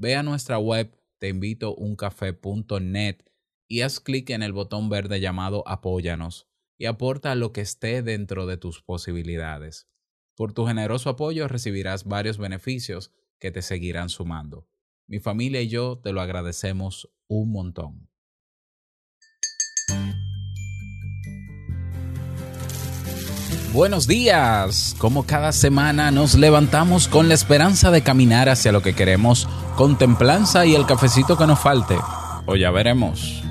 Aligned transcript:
Ve 0.00 0.14
a 0.14 0.22
nuestra 0.22 0.60
web 0.60 0.96
teinvitouncafé.net 1.18 3.16
y 3.66 3.80
haz 3.80 3.98
clic 3.98 4.30
en 4.30 4.44
el 4.44 4.52
botón 4.52 4.88
verde 4.88 5.18
llamado 5.18 5.66
Apóyanos 5.66 6.48
y 6.78 6.86
aporta 6.86 7.34
lo 7.34 7.52
que 7.52 7.62
esté 7.62 8.02
dentro 8.02 8.46
de 8.46 8.58
tus 8.58 8.80
posibilidades. 8.80 9.88
Por 10.36 10.52
tu 10.52 10.66
generoso 10.66 11.10
apoyo 11.10 11.48
recibirás 11.48 12.04
varios 12.04 12.38
beneficios 12.38 13.12
que 13.40 13.50
te 13.50 13.60
seguirán 13.60 14.08
sumando. 14.08 14.68
Mi 15.08 15.18
familia 15.18 15.62
y 15.62 15.68
yo 15.68 15.98
te 15.98 16.12
lo 16.12 16.20
agradecemos 16.20 17.12
un 17.26 17.50
montón. 17.50 18.08
Buenos 23.72 24.06
días. 24.06 24.96
Como 24.98 25.24
cada 25.24 25.52
semana 25.52 26.10
nos 26.10 26.34
levantamos 26.34 27.06
con 27.06 27.28
la 27.28 27.34
esperanza 27.34 27.90
de 27.90 28.00
caminar 28.00 28.48
hacia 28.48 28.72
lo 28.72 28.80
que 28.80 28.94
queremos, 28.94 29.46
con 29.76 29.98
templanza 29.98 30.64
y 30.64 30.74
el 30.74 30.86
cafecito 30.86 31.36
que 31.36 31.46
nos 31.46 31.58
falte. 31.58 31.98
O 32.46 32.56
ya 32.56 32.70
veremos. 32.70 33.42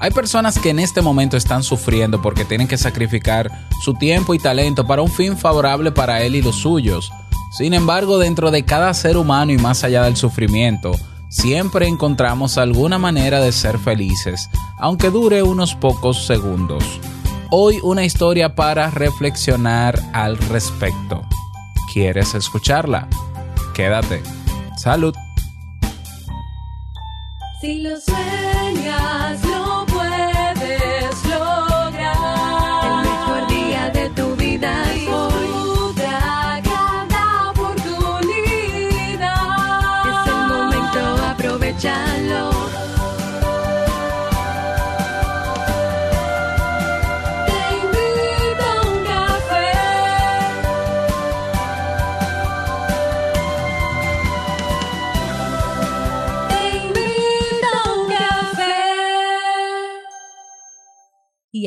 Hay 0.00 0.10
personas 0.10 0.58
que 0.58 0.70
en 0.70 0.78
este 0.78 1.02
momento 1.02 1.36
están 1.36 1.62
sufriendo 1.62 2.22
porque 2.22 2.46
tienen 2.46 2.66
que 2.66 2.78
sacrificar 2.78 3.68
su 3.82 3.92
tiempo 3.92 4.32
y 4.32 4.38
talento 4.38 4.86
para 4.86 5.02
un 5.02 5.10
fin 5.10 5.36
favorable 5.36 5.92
para 5.92 6.22
él 6.22 6.34
y 6.34 6.40
los 6.40 6.56
suyos. 6.56 7.12
Sin 7.58 7.74
embargo, 7.74 8.18
dentro 8.18 8.50
de 8.50 8.64
cada 8.64 8.94
ser 8.94 9.18
humano 9.18 9.52
y 9.52 9.58
más 9.58 9.84
allá 9.84 10.04
del 10.04 10.16
sufrimiento, 10.16 10.92
siempre 11.28 11.86
encontramos 11.88 12.56
alguna 12.56 12.98
manera 12.98 13.40
de 13.40 13.52
ser 13.52 13.78
felices, 13.78 14.48
aunque 14.78 15.10
dure 15.10 15.42
unos 15.42 15.74
pocos 15.74 16.26
segundos. 16.26 16.82
Hoy 17.50 17.78
una 17.84 18.04
historia 18.04 18.56
para 18.56 18.90
reflexionar 18.90 19.96
al 20.12 20.36
respecto. 20.36 21.22
¿Quieres 21.92 22.34
escucharla? 22.34 23.06
Quédate. 23.72 24.20
Salud. 24.76 25.14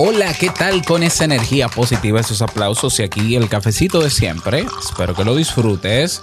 Hola, 0.00 0.32
¿qué 0.32 0.48
tal 0.48 0.84
con 0.84 1.02
esa 1.02 1.24
energía 1.24 1.66
positiva, 1.66 2.20
esos 2.20 2.40
aplausos 2.40 3.00
y 3.00 3.02
aquí 3.02 3.34
el 3.34 3.48
cafecito 3.48 4.00
de 4.00 4.10
siempre? 4.10 4.64
Espero 4.80 5.12
que 5.12 5.24
lo 5.24 5.34
disfrutes. 5.34 6.22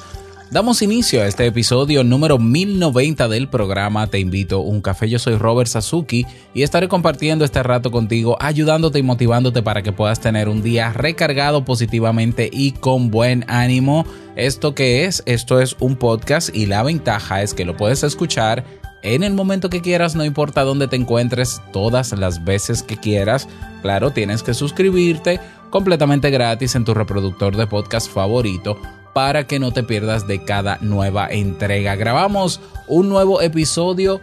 Damos 0.49 0.81
inicio 0.81 1.21
a 1.21 1.27
este 1.27 1.45
episodio 1.45 2.05
número 2.05 2.37
1090 2.37 3.27
del 3.27 3.49
programa 3.49 4.07
Te 4.07 4.19
invito 4.19 4.59
a 4.59 4.61
un 4.61 4.79
café. 4.79 5.09
Yo 5.09 5.19
soy 5.19 5.35
Robert 5.35 5.69
Sasuki 5.69 6.25
y 6.53 6.63
estaré 6.63 6.87
compartiendo 6.87 7.43
este 7.43 7.63
rato 7.63 7.91
contigo, 7.91 8.37
ayudándote 8.39 8.99
y 8.99 9.03
motivándote 9.03 9.61
para 9.61 9.81
que 9.81 9.91
puedas 9.91 10.21
tener 10.21 10.47
un 10.47 10.63
día 10.63 10.93
recargado 10.93 11.65
positivamente 11.65 12.49
y 12.49 12.71
con 12.71 13.11
buen 13.11 13.43
ánimo. 13.49 14.05
¿Esto 14.37 14.73
qué 14.73 15.03
es? 15.03 15.21
Esto 15.25 15.59
es 15.59 15.75
un 15.81 15.97
podcast 15.97 16.55
y 16.55 16.67
la 16.67 16.81
ventaja 16.81 17.41
es 17.41 17.53
que 17.53 17.65
lo 17.65 17.75
puedes 17.75 18.03
escuchar 18.03 18.63
en 19.01 19.23
el 19.23 19.33
momento 19.33 19.69
que 19.69 19.81
quieras, 19.81 20.15
no 20.15 20.25
importa 20.25 20.63
dónde 20.63 20.87
te 20.87 20.95
encuentres, 20.95 21.61
todas 21.71 22.11
las 22.13 22.43
veces 22.43 22.83
que 22.83 22.97
quieras. 22.97 23.47
Claro, 23.81 24.11
tienes 24.11 24.43
que 24.43 24.53
suscribirte 24.53 25.39
completamente 25.69 26.29
gratis 26.29 26.75
en 26.75 26.85
tu 26.85 26.93
reproductor 26.93 27.55
de 27.55 27.67
podcast 27.67 28.11
favorito 28.11 28.79
para 29.13 29.47
que 29.47 29.59
no 29.59 29.71
te 29.71 29.83
pierdas 29.83 30.27
de 30.27 30.43
cada 30.43 30.77
nueva 30.81 31.27
entrega. 31.29 31.95
Grabamos 31.95 32.59
un 32.87 33.07
nuevo 33.09 33.41
episodio 33.41 34.19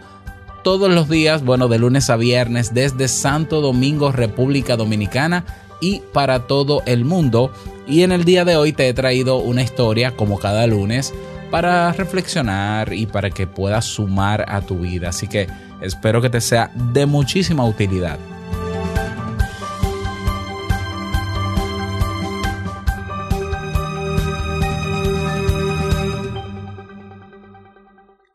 todos 0.63 0.91
los 0.91 1.09
días, 1.09 1.43
bueno, 1.43 1.67
de 1.67 1.79
lunes 1.79 2.09
a 2.09 2.15
viernes, 2.15 2.73
desde 2.73 3.07
Santo 3.07 3.61
Domingo, 3.61 4.11
República 4.11 4.77
Dominicana 4.77 5.45
y 5.81 6.01
para 6.13 6.47
todo 6.47 6.81
el 6.85 7.05
mundo. 7.05 7.51
Y 7.87 8.03
en 8.03 8.11
el 8.11 8.23
día 8.23 8.45
de 8.45 8.55
hoy 8.55 8.71
te 8.71 8.87
he 8.87 8.93
traído 8.93 9.37
una 9.37 9.61
historia, 9.61 10.11
como 10.11 10.39
cada 10.39 10.65
lunes, 10.67 11.13
para 11.53 11.91
reflexionar 11.91 12.93
y 12.93 13.05
para 13.05 13.29
que 13.29 13.45
puedas 13.45 13.85
sumar 13.85 14.43
a 14.47 14.61
tu 14.61 14.79
vida. 14.79 15.09
Así 15.09 15.27
que 15.27 15.47
espero 15.83 16.19
que 16.19 16.31
te 16.31 16.41
sea 16.41 16.71
de 16.73 17.05
muchísima 17.05 17.63
utilidad. 17.63 18.17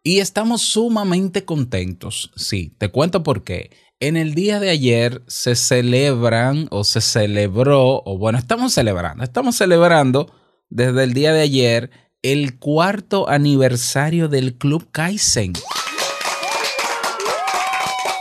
Y 0.04 0.20
estamos 0.20 0.62
sumamente 0.62 1.44
contentos. 1.44 2.30
Sí, 2.36 2.72
te 2.78 2.88
cuento 2.88 3.24
por 3.24 3.42
qué. 3.42 3.72
En 3.98 4.16
el 4.16 4.36
día 4.36 4.60
de 4.60 4.70
ayer 4.70 5.24
se 5.26 5.56
celebran 5.56 6.68
o 6.70 6.84
se 6.84 7.00
celebró, 7.00 8.00
o 8.04 8.16
bueno, 8.16 8.38
estamos 8.38 8.74
celebrando, 8.74 9.24
estamos 9.24 9.56
celebrando 9.56 10.32
desde 10.70 11.02
el 11.02 11.14
día 11.14 11.32
de 11.32 11.40
ayer 11.40 11.90
el 12.22 12.58
cuarto 12.58 13.28
aniversario 13.28 14.28
del 14.28 14.54
Club 14.56 14.88
Kaizen. 14.90 15.52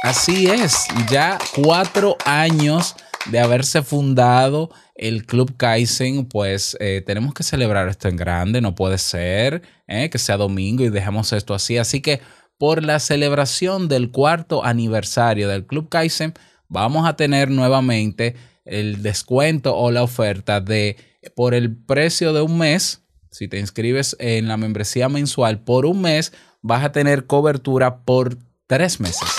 Así 0.03 0.47
es, 0.47 0.85
ya 1.09 1.39
cuatro 1.55 2.15
años 2.25 2.95
de 3.31 3.39
haberse 3.39 3.81
fundado 3.81 4.69
el 4.95 5.25
Club 5.25 5.57
Kaizen, 5.57 6.25
pues 6.25 6.77
eh, 6.79 7.03
tenemos 7.05 7.33
que 7.33 7.43
celebrar 7.43 7.89
esto 7.89 8.07
en 8.07 8.15
grande, 8.15 8.61
no 8.61 8.75
puede 8.75 8.99
ser 8.99 9.63
eh, 9.87 10.09
que 10.09 10.17
sea 10.17 10.37
domingo 10.37 10.83
y 10.83 10.89
dejemos 10.89 11.33
esto 11.33 11.53
así. 11.53 11.77
Así 11.77 11.99
que 12.01 12.21
por 12.57 12.83
la 12.83 12.99
celebración 12.99 13.87
del 13.87 14.11
cuarto 14.11 14.63
aniversario 14.63 15.49
del 15.49 15.65
Club 15.65 15.89
Kaizen, 15.89 16.33
vamos 16.67 17.07
a 17.07 17.15
tener 17.15 17.49
nuevamente 17.49 18.35
el 18.63 19.01
descuento 19.01 19.75
o 19.75 19.91
la 19.91 20.03
oferta 20.03 20.61
de 20.61 20.97
por 21.35 21.53
el 21.53 21.75
precio 21.75 22.31
de 22.33 22.41
un 22.41 22.57
mes, 22.57 23.06
si 23.37 23.47
te 23.47 23.59
inscribes 23.59 24.15
en 24.19 24.47
la 24.47 24.57
membresía 24.57 25.09
mensual 25.09 25.59
por 25.59 25.85
un 25.85 26.01
mes, 26.01 26.33
vas 26.63 26.83
a 26.83 26.91
tener 26.91 27.27
cobertura 27.27 27.99
por 27.99 28.39
tres 28.65 28.99
meses. 28.99 29.29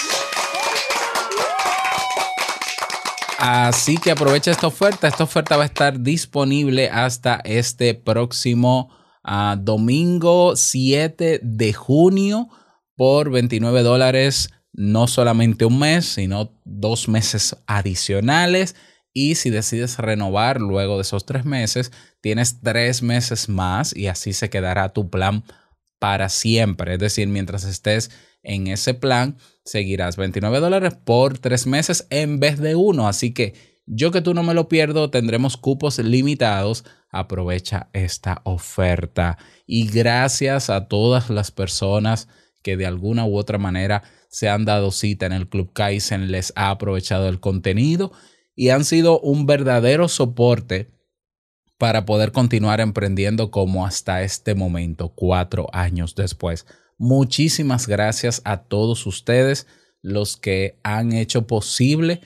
Así 3.39 3.97
que 3.97 4.13
aprovecha 4.13 4.53
esta 4.53 4.69
oferta. 4.69 5.09
Esta 5.09 5.25
oferta 5.25 5.57
va 5.57 5.65
a 5.65 5.67
estar 5.67 6.01
disponible 6.01 6.89
hasta 6.91 7.41
este 7.45 7.95
próximo 7.95 8.91
uh, 9.25 9.57
domingo 9.57 10.55
7 10.55 11.41
de 11.43 11.73
junio 11.73 12.49
por 12.95 13.31
29 13.31 13.83
dólares. 13.83 14.51
No 14.73 15.09
solamente 15.09 15.65
un 15.65 15.81
mes, 15.81 16.07
sino 16.07 16.53
dos 16.65 17.09
meses 17.09 17.57
adicionales. 17.67 18.77
Y 19.21 19.35
si 19.35 19.51
decides 19.51 19.99
renovar 19.99 20.61
luego 20.61 20.95
de 20.95 21.03
esos 21.03 21.27
tres 21.27 21.45
meses, 21.45 21.91
tienes 22.21 22.61
tres 22.61 23.03
meses 23.03 23.49
más 23.49 23.93
y 23.97 24.07
así 24.07 24.33
se 24.33 24.49
quedará 24.49 24.91
tu 24.91 25.11
plan 25.11 25.43
para 25.99 26.29
siempre. 26.29 26.95
Es 26.95 27.01
decir, 27.01 27.27
mientras 27.27 27.65
estés 27.65 28.13
en 28.45 28.69
ese 28.69 28.95
plan, 28.95 29.37
seguirás 29.65 30.17
29 30.17 30.61
dólares 30.61 30.95
por 31.05 31.37
tres 31.37 31.67
meses 31.67 32.07
en 32.11 32.39
vez 32.39 32.61
de 32.61 32.77
uno. 32.77 33.09
Así 33.09 33.35
que 33.35 33.55
yo 33.87 34.13
que 34.13 34.21
tú 34.21 34.35
no 34.35 34.45
me 34.45 34.55
lo 34.55 34.69
pierdo, 34.69 35.11
tendremos 35.11 35.57
cupos 35.57 35.99
limitados. 35.99 36.85
Aprovecha 37.11 37.89
esta 37.95 38.41
oferta. 38.45 39.37
Y 39.67 39.89
gracias 39.89 40.71
a 40.71 40.87
todas 40.87 41.29
las 41.29 41.51
personas 41.51 42.29
que 42.63 42.77
de 42.77 42.87
alguna 42.87 43.27
u 43.27 43.37
otra 43.37 43.59
manera 43.59 44.05
se 44.29 44.49
han 44.49 44.65
dado 44.65 44.93
cita 44.93 45.27
en 45.27 45.33
el 45.33 45.49
Club 45.49 45.73
Kaizen, 45.73 46.31
les 46.31 46.53
ha 46.55 46.71
aprovechado 46.71 47.29
el 47.29 47.41
contenido 47.41 48.13
y 48.59 48.69
han 48.71 48.85
sido 48.85 49.21
un 49.21 49.47
verdadero 49.47 50.09
soporte 50.09 50.91
para 51.79 52.05
poder 52.05 52.33
continuar 52.33 52.81
emprendiendo 52.81 53.53
como 53.53 53.87
hasta 53.87 54.25
este 54.25 54.57
momento, 54.57 55.11
cuatro 55.15 55.69
años 55.73 56.17
después. 56.17 56.67
Muchísimas 56.99 57.87
gracias 57.87 58.43
a 58.45 58.65
todos 58.65 59.07
ustedes, 59.07 59.69
los 60.03 60.37
que 60.37 60.77
han 60.83 61.13
hecho 61.13 61.47
posible 61.47 62.21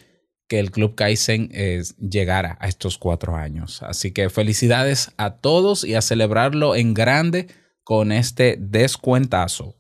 que 0.48 0.58
el 0.58 0.70
Club 0.70 0.94
Kaizen 0.94 1.50
eh, 1.52 1.82
llegara 1.98 2.56
a 2.62 2.68
estos 2.68 2.96
cuatro 2.96 3.36
años. 3.36 3.82
Así 3.82 4.12
que 4.12 4.30
felicidades 4.30 5.12
a 5.18 5.36
todos 5.36 5.84
y 5.84 5.96
a 5.96 6.00
celebrarlo 6.00 6.76
en 6.76 6.94
grande 6.94 7.48
con 7.84 8.10
este 8.10 8.56
descuentazo. 8.58 9.76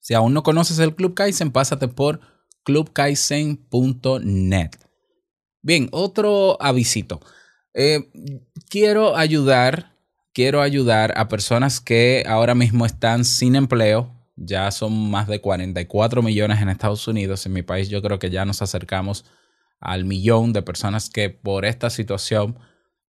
Si 0.00 0.12
aún 0.12 0.34
no 0.34 0.42
conoces 0.42 0.78
el 0.80 0.94
Club 0.94 1.14
Kaizen, 1.14 1.50
pásate 1.50 1.88
por 1.88 2.20
clubkaizen.net. 2.64 4.85
Bien, 5.66 5.88
otro 5.90 6.56
avisito. 6.62 7.20
Eh, 7.74 8.08
quiero 8.70 9.16
ayudar, 9.16 9.96
quiero 10.32 10.62
ayudar 10.62 11.12
a 11.16 11.26
personas 11.26 11.80
que 11.80 12.22
ahora 12.28 12.54
mismo 12.54 12.86
están 12.86 13.24
sin 13.24 13.56
empleo. 13.56 14.14
Ya 14.36 14.70
son 14.70 15.10
más 15.10 15.26
de 15.26 15.40
44 15.40 16.22
millones 16.22 16.62
en 16.62 16.68
Estados 16.68 17.08
Unidos. 17.08 17.46
En 17.46 17.52
mi 17.52 17.62
país 17.62 17.88
yo 17.88 18.00
creo 18.00 18.20
que 18.20 18.30
ya 18.30 18.44
nos 18.44 18.62
acercamos 18.62 19.24
al 19.80 20.04
millón 20.04 20.52
de 20.52 20.62
personas 20.62 21.10
que 21.10 21.30
por 21.30 21.64
esta 21.64 21.90
situación 21.90 22.56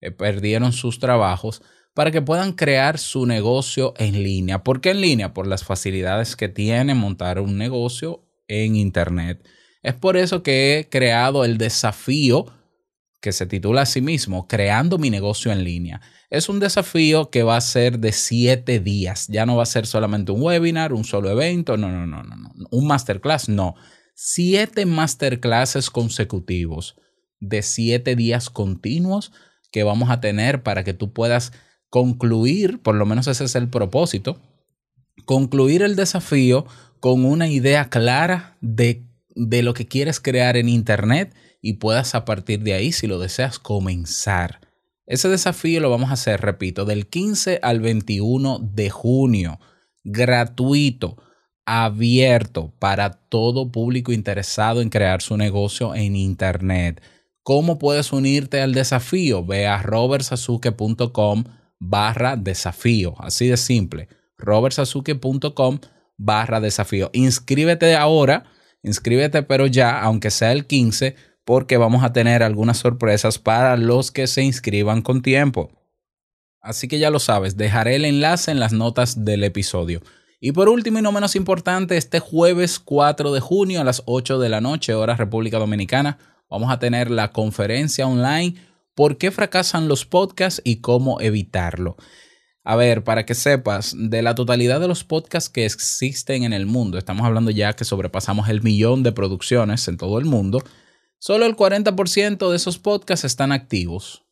eh, 0.01 0.09
perdieron 0.09 0.73
sus 0.73 0.97
trabajos 0.97 1.61
para 1.93 2.09
que 2.09 2.23
puedan 2.23 2.53
crear 2.53 2.97
su 2.97 3.27
negocio 3.27 3.93
en 3.97 4.23
línea. 4.23 4.63
¿Por 4.63 4.81
qué 4.81 4.89
en 4.89 5.01
línea? 5.01 5.31
Por 5.31 5.45
las 5.45 5.63
facilidades 5.63 6.35
que 6.35 6.49
tiene 6.49 6.95
montar 6.95 7.39
un 7.39 7.59
negocio 7.59 8.23
en 8.47 8.75
Internet. 8.75 9.47
Es 9.83 9.93
por 9.93 10.17
eso 10.17 10.43
que 10.43 10.79
he 10.79 10.89
creado 10.89 11.45
el 11.45 11.57
desafío 11.57 12.45
que 13.21 13.31
se 13.31 13.45
titula 13.45 13.81
a 13.81 13.85
sí 13.85 14.01
mismo 14.01 14.47
Creando 14.47 14.97
mi 14.97 15.09
negocio 15.09 15.51
en 15.51 15.63
línea. 15.63 16.01
Es 16.29 16.49
un 16.49 16.59
desafío 16.59 17.29
que 17.29 17.43
va 17.43 17.57
a 17.57 17.61
ser 17.61 17.99
de 17.99 18.11
siete 18.11 18.79
días. 18.79 19.27
Ya 19.27 19.45
no 19.45 19.55
va 19.55 19.63
a 19.63 19.67
ser 19.67 19.87
solamente 19.87 20.31
un 20.31 20.41
webinar, 20.41 20.93
un 20.93 21.03
solo 21.03 21.29
evento, 21.29 21.77
no, 21.77 21.89
no, 21.89 22.05
no, 22.05 22.23
no, 22.23 22.35
no. 22.35 22.51
Un 22.69 22.87
masterclass, 22.87 23.49
no. 23.49 23.75
Siete 24.13 24.85
masterclasses 24.85 25.89
consecutivos 25.89 26.95
de 27.39 27.61
siete 27.61 28.15
días 28.15 28.49
continuos 28.49 29.31
que 29.71 29.83
vamos 29.83 30.09
a 30.09 30.19
tener 30.19 30.63
para 30.63 30.83
que 30.83 30.93
tú 30.93 31.13
puedas 31.13 31.53
concluir, 31.89 32.81
por 32.81 32.95
lo 32.95 33.05
menos 33.05 33.27
ese 33.27 33.45
es 33.45 33.55
el 33.55 33.69
propósito, 33.69 34.41
concluir 35.25 35.81
el 35.81 35.95
desafío 35.95 36.65
con 36.99 37.25
una 37.25 37.47
idea 37.47 37.89
clara 37.89 38.57
de, 38.61 39.06
de 39.37 39.61
lo 39.63 39.73
que 39.73 39.87
quieres 39.87 40.19
crear 40.19 40.57
en 40.57 40.67
Internet 40.67 41.35
y 41.61 41.73
puedas 41.73 42.15
a 42.15 42.25
partir 42.25 42.61
de 42.61 42.73
ahí, 42.73 42.91
si 42.91 43.07
lo 43.07 43.19
deseas, 43.19 43.59
comenzar. 43.59 44.59
Ese 45.05 45.29
desafío 45.29 45.79
lo 45.79 45.89
vamos 45.89 46.09
a 46.09 46.13
hacer, 46.13 46.41
repito, 46.41 46.83
del 46.83 47.07
15 47.07 47.59
al 47.61 47.79
21 47.79 48.59
de 48.59 48.89
junio, 48.89 49.59
gratuito, 50.03 51.17
abierto 51.65 52.73
para 52.79 53.11
todo 53.11 53.71
público 53.71 54.11
interesado 54.11 54.81
en 54.81 54.89
crear 54.89 55.21
su 55.21 55.37
negocio 55.37 55.95
en 55.95 56.15
Internet. 56.15 57.01
¿Cómo 57.43 57.77
puedes 57.77 58.11
unirte 58.11 58.61
al 58.61 58.73
desafío? 58.73 59.45
Ve 59.45 59.67
a 59.67 59.81
robertsazuke.com 59.81 61.45
barra 61.79 62.35
desafío. 62.35 63.15
Así 63.19 63.47
de 63.47 63.57
simple. 63.57 64.09
robertsazuke.com 64.37 65.79
barra 66.17 66.59
desafío. 66.59 67.09
Inscríbete 67.13 67.95
ahora, 67.95 68.45
inscríbete 68.83 69.43
pero 69.43 69.67
ya, 69.67 69.99
aunque 70.01 70.31
sea 70.31 70.51
el 70.51 70.65
15, 70.65 71.15
porque 71.45 71.77
vamos 71.77 72.03
a 72.03 72.13
tener 72.13 72.43
algunas 72.43 72.77
sorpresas 72.77 73.39
para 73.39 73.77
los 73.77 74.11
que 74.11 74.27
se 74.27 74.43
inscriban 74.43 75.01
con 75.01 75.21
tiempo. 75.21 75.71
Así 76.61 76.87
que 76.87 76.99
ya 76.99 77.09
lo 77.09 77.19
sabes, 77.19 77.55
dejaré 77.55 77.95
el 77.95 78.05
enlace 78.05 78.51
en 78.51 78.59
las 78.59 78.73
notas 78.73 79.23
del 79.23 79.43
episodio. 79.43 80.01
Y 80.39 80.51
por 80.51 80.69
último 80.69 80.99
y 80.99 81.01
no 81.01 81.11
menos 81.11 81.35
importante, 81.35 81.97
este 81.97 82.19
jueves 82.19 82.79
4 82.79 83.31
de 83.31 83.39
junio 83.39 83.81
a 83.81 83.83
las 83.83 84.03
8 84.05 84.39
de 84.39 84.49
la 84.49 84.61
noche, 84.61 84.93
hora 84.93 85.15
República 85.15 85.57
Dominicana, 85.57 86.17
vamos 86.49 86.71
a 86.71 86.79
tener 86.79 87.09
la 87.09 87.31
conferencia 87.31 88.07
online 88.07 88.55
¿Por 88.97 89.19
qué 89.19 89.29
fracasan 89.29 89.87
los 89.87 90.07
podcasts 90.07 90.59
y 90.63 90.77
cómo 90.77 91.21
evitarlo? 91.21 91.97
A 92.69 92.75
ver, 92.75 93.05
para 93.05 93.25
que 93.25 93.33
sepas, 93.33 93.95
de 93.97 94.21
la 94.21 94.35
totalidad 94.35 94.81
de 94.81 94.89
los 94.89 95.05
podcasts 95.05 95.49
que 95.49 95.65
existen 95.65 96.43
en 96.43 96.51
el 96.51 96.65
mundo, 96.65 96.97
estamos 96.97 97.25
hablando 97.25 97.49
ya 97.49 97.71
que 97.71 97.85
sobrepasamos 97.85 98.49
el 98.49 98.61
millón 98.61 99.03
de 99.03 99.13
producciones 99.13 99.87
en 99.87 99.95
todo 99.95 100.19
el 100.19 100.25
mundo, 100.25 100.61
solo 101.17 101.45
el 101.45 101.55
40% 101.55 102.49
de 102.49 102.55
esos 102.57 102.77
podcasts 102.77 103.23
están 103.23 103.53
activos 103.53 104.25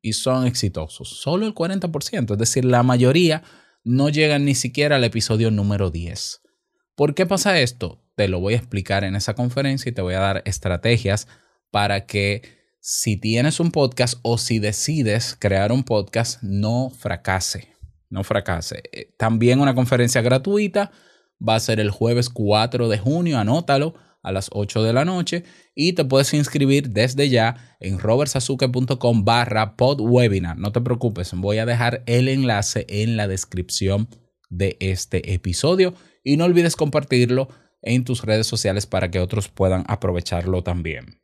y 0.00 0.12
son 0.12 0.46
exitosos. 0.46 1.08
Solo 1.08 1.44
el 1.44 1.56
40%, 1.56 2.34
es 2.34 2.38
decir, 2.38 2.64
la 2.64 2.84
mayoría 2.84 3.42
no 3.82 4.10
llegan 4.10 4.44
ni 4.44 4.54
siquiera 4.54 4.94
al 4.94 5.02
episodio 5.02 5.50
número 5.50 5.90
10. 5.90 6.40
¿Por 6.94 7.16
qué 7.16 7.26
pasa 7.26 7.58
esto? 7.58 8.00
Te 8.14 8.28
lo 8.28 8.38
voy 8.38 8.54
a 8.54 8.58
explicar 8.58 9.02
en 9.02 9.16
esa 9.16 9.34
conferencia 9.34 9.90
y 9.90 9.92
te 9.92 10.02
voy 10.02 10.14
a 10.14 10.20
dar 10.20 10.42
estrategias 10.44 11.26
para 11.72 12.06
que 12.06 12.61
si 12.84 13.16
tienes 13.16 13.60
un 13.60 13.70
podcast 13.70 14.18
o 14.22 14.38
si 14.38 14.58
decides 14.58 15.36
crear 15.38 15.70
un 15.70 15.84
podcast, 15.84 16.42
no 16.42 16.90
fracase. 16.90 17.68
No 18.10 18.24
fracase. 18.24 18.82
Eh, 18.92 19.14
también 19.16 19.60
una 19.60 19.76
conferencia 19.76 20.20
gratuita 20.20 20.90
va 21.40 21.54
a 21.54 21.60
ser 21.60 21.78
el 21.78 21.92
jueves 21.92 22.28
4 22.28 22.88
de 22.88 22.98
junio, 22.98 23.38
anótalo 23.38 23.94
a 24.20 24.32
las 24.32 24.50
8 24.52 24.82
de 24.82 24.92
la 24.92 25.04
noche 25.04 25.44
y 25.76 25.92
te 25.92 26.04
puedes 26.04 26.34
inscribir 26.34 26.90
desde 26.90 27.28
ya 27.28 27.76
en 27.78 28.00
robertsazuke.com 28.00 29.24
barra 29.24 29.76
podwebinar. 29.76 30.58
No 30.58 30.72
te 30.72 30.80
preocupes, 30.80 31.32
voy 31.34 31.58
a 31.58 31.66
dejar 31.66 32.02
el 32.06 32.26
enlace 32.26 32.84
en 32.88 33.16
la 33.16 33.28
descripción 33.28 34.08
de 34.50 34.76
este 34.80 35.32
episodio 35.32 35.94
y 36.24 36.36
no 36.36 36.46
olvides 36.46 36.74
compartirlo 36.74 37.48
en 37.80 38.02
tus 38.02 38.24
redes 38.24 38.48
sociales 38.48 38.86
para 38.86 39.08
que 39.08 39.20
otros 39.20 39.46
puedan 39.46 39.84
aprovecharlo 39.86 40.64
también. 40.64 41.21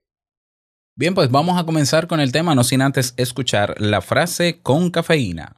Bien, 0.99 1.15
pues 1.15 1.31
vamos 1.31 1.57
a 1.57 1.65
comenzar 1.65 2.09
con 2.09 2.19
el 2.19 2.33
tema, 2.33 2.57
no 2.57 2.65
sin 2.65 2.83
antes 2.83 3.15
escuchar 3.17 3.81
la 3.81 4.01
frase 4.01 4.59
con 4.65 4.91
cafeína. 4.91 5.55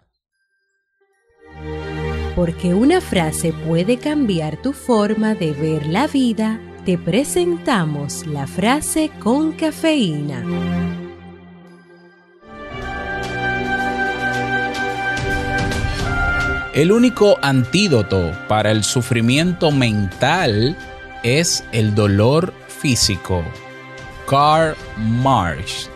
Porque 2.37 2.75
una 2.75 3.01
frase 3.01 3.55
puede 3.67 3.97
cambiar 3.97 4.61
tu 4.61 4.75
forma 4.75 5.35
de 5.35 5.53
ver 5.53 5.87
la 5.87 6.09
vida, 6.09 6.61
te 6.85 6.99
presentamos 6.99 8.27
la 8.27 8.47
frase 8.47 9.11
con 9.19 9.53
cafeína. 9.53 10.45
El 16.75 16.93
único 16.93 17.39
antídoto 17.41 18.31
para 18.47 18.71
el 18.71 18.85
sufrimiento 18.85 19.71
mental 19.71 20.77
es 21.23 21.65
el 21.73 21.95
dolor 21.95 22.53
físico. 22.69 23.43
Karl 24.31 24.77
Marx. 24.97 25.89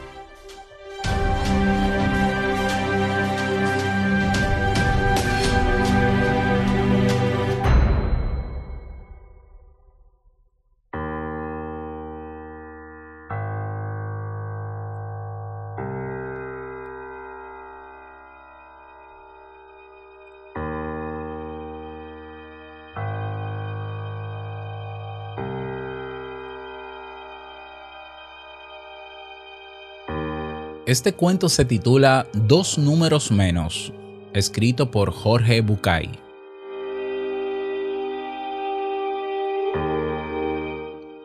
Este 30.86 31.14
cuento 31.14 31.48
se 31.48 31.64
titula 31.64 32.26
Dos 32.34 32.76
números 32.76 33.30
menos, 33.30 33.90
escrito 34.34 34.90
por 34.90 35.12
Jorge 35.12 35.62
Bucay. 35.62 36.10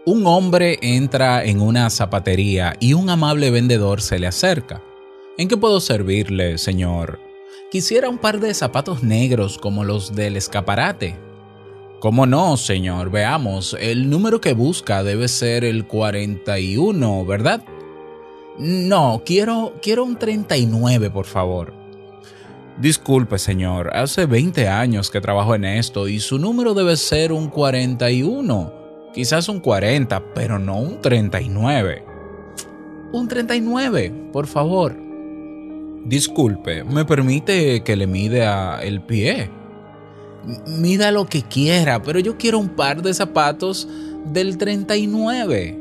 Un 0.06 0.26
hombre 0.26 0.80
entra 0.82 1.44
en 1.44 1.60
una 1.60 1.90
zapatería 1.90 2.78
y 2.80 2.94
un 2.94 3.10
amable 3.10 3.52
vendedor 3.52 4.02
se 4.02 4.18
le 4.18 4.28
acerca. 4.28 4.82
¿En 5.38 5.50
qué 5.50 5.58
puedo 5.58 5.82
servirle, 5.82 6.58
señor? 6.58 7.20
Quisiera 7.70 8.08
un 8.08 8.18
par 8.18 8.40
de 8.40 8.54
zapatos 8.54 9.04
negros 9.04 9.58
como 9.58 9.84
los 9.84 10.16
del 10.16 10.38
escaparate. 10.38 11.18
¿Cómo 12.00 12.26
no, 12.26 12.56
señor? 12.56 13.12
Veamos, 13.12 13.76
el 13.78 14.10
número 14.10 14.40
que 14.40 14.54
busca 14.54 15.04
debe 15.04 15.28
ser 15.28 15.66
el 15.66 15.86
41, 15.86 17.26
¿verdad? 17.26 17.62
No, 18.60 19.24
quiero, 19.26 19.74
quiero 19.82 20.04
un 20.04 20.18
39, 20.18 21.10
por 21.10 21.26
favor. 21.26 21.74
Disculpe, 22.78 23.40
señor, 23.40 23.96
hace 23.96 24.26
20 24.26 24.68
años 24.68 25.10
que 25.10 25.22
trabajo 25.22 25.56
en 25.56 25.64
esto 25.64 26.10
y 26.10 26.20
su 26.20 26.38
número 26.40 26.74
debe 26.74 26.98
ser 26.98 27.32
un 27.32 27.48
41. 27.50 28.74
Quizás 29.14 29.48
un 29.48 29.62
40, 29.62 30.34
pero 30.34 30.60
no 30.60 30.78
un 30.78 31.02
39. 31.02 32.04
Un 33.14 33.28
39, 33.30 34.14
por 34.34 34.46
favor. 34.46 34.96
Disculpe, 36.06 36.84
¿me 36.84 37.06
permite 37.06 37.82
que 37.84 37.96
le 37.96 38.08
mida 38.08 38.84
el 38.84 39.02
pie? 39.02 39.50
Mida 40.68 41.12
lo 41.12 41.28
que 41.28 41.44
quiera, 41.44 42.02
pero 42.02 42.20
yo 42.20 42.38
quiero 42.38 42.60
un 42.60 42.70
par 42.70 43.02
de 43.02 43.14
zapatos 43.14 43.88
del 44.26 44.58
39. 44.58 45.79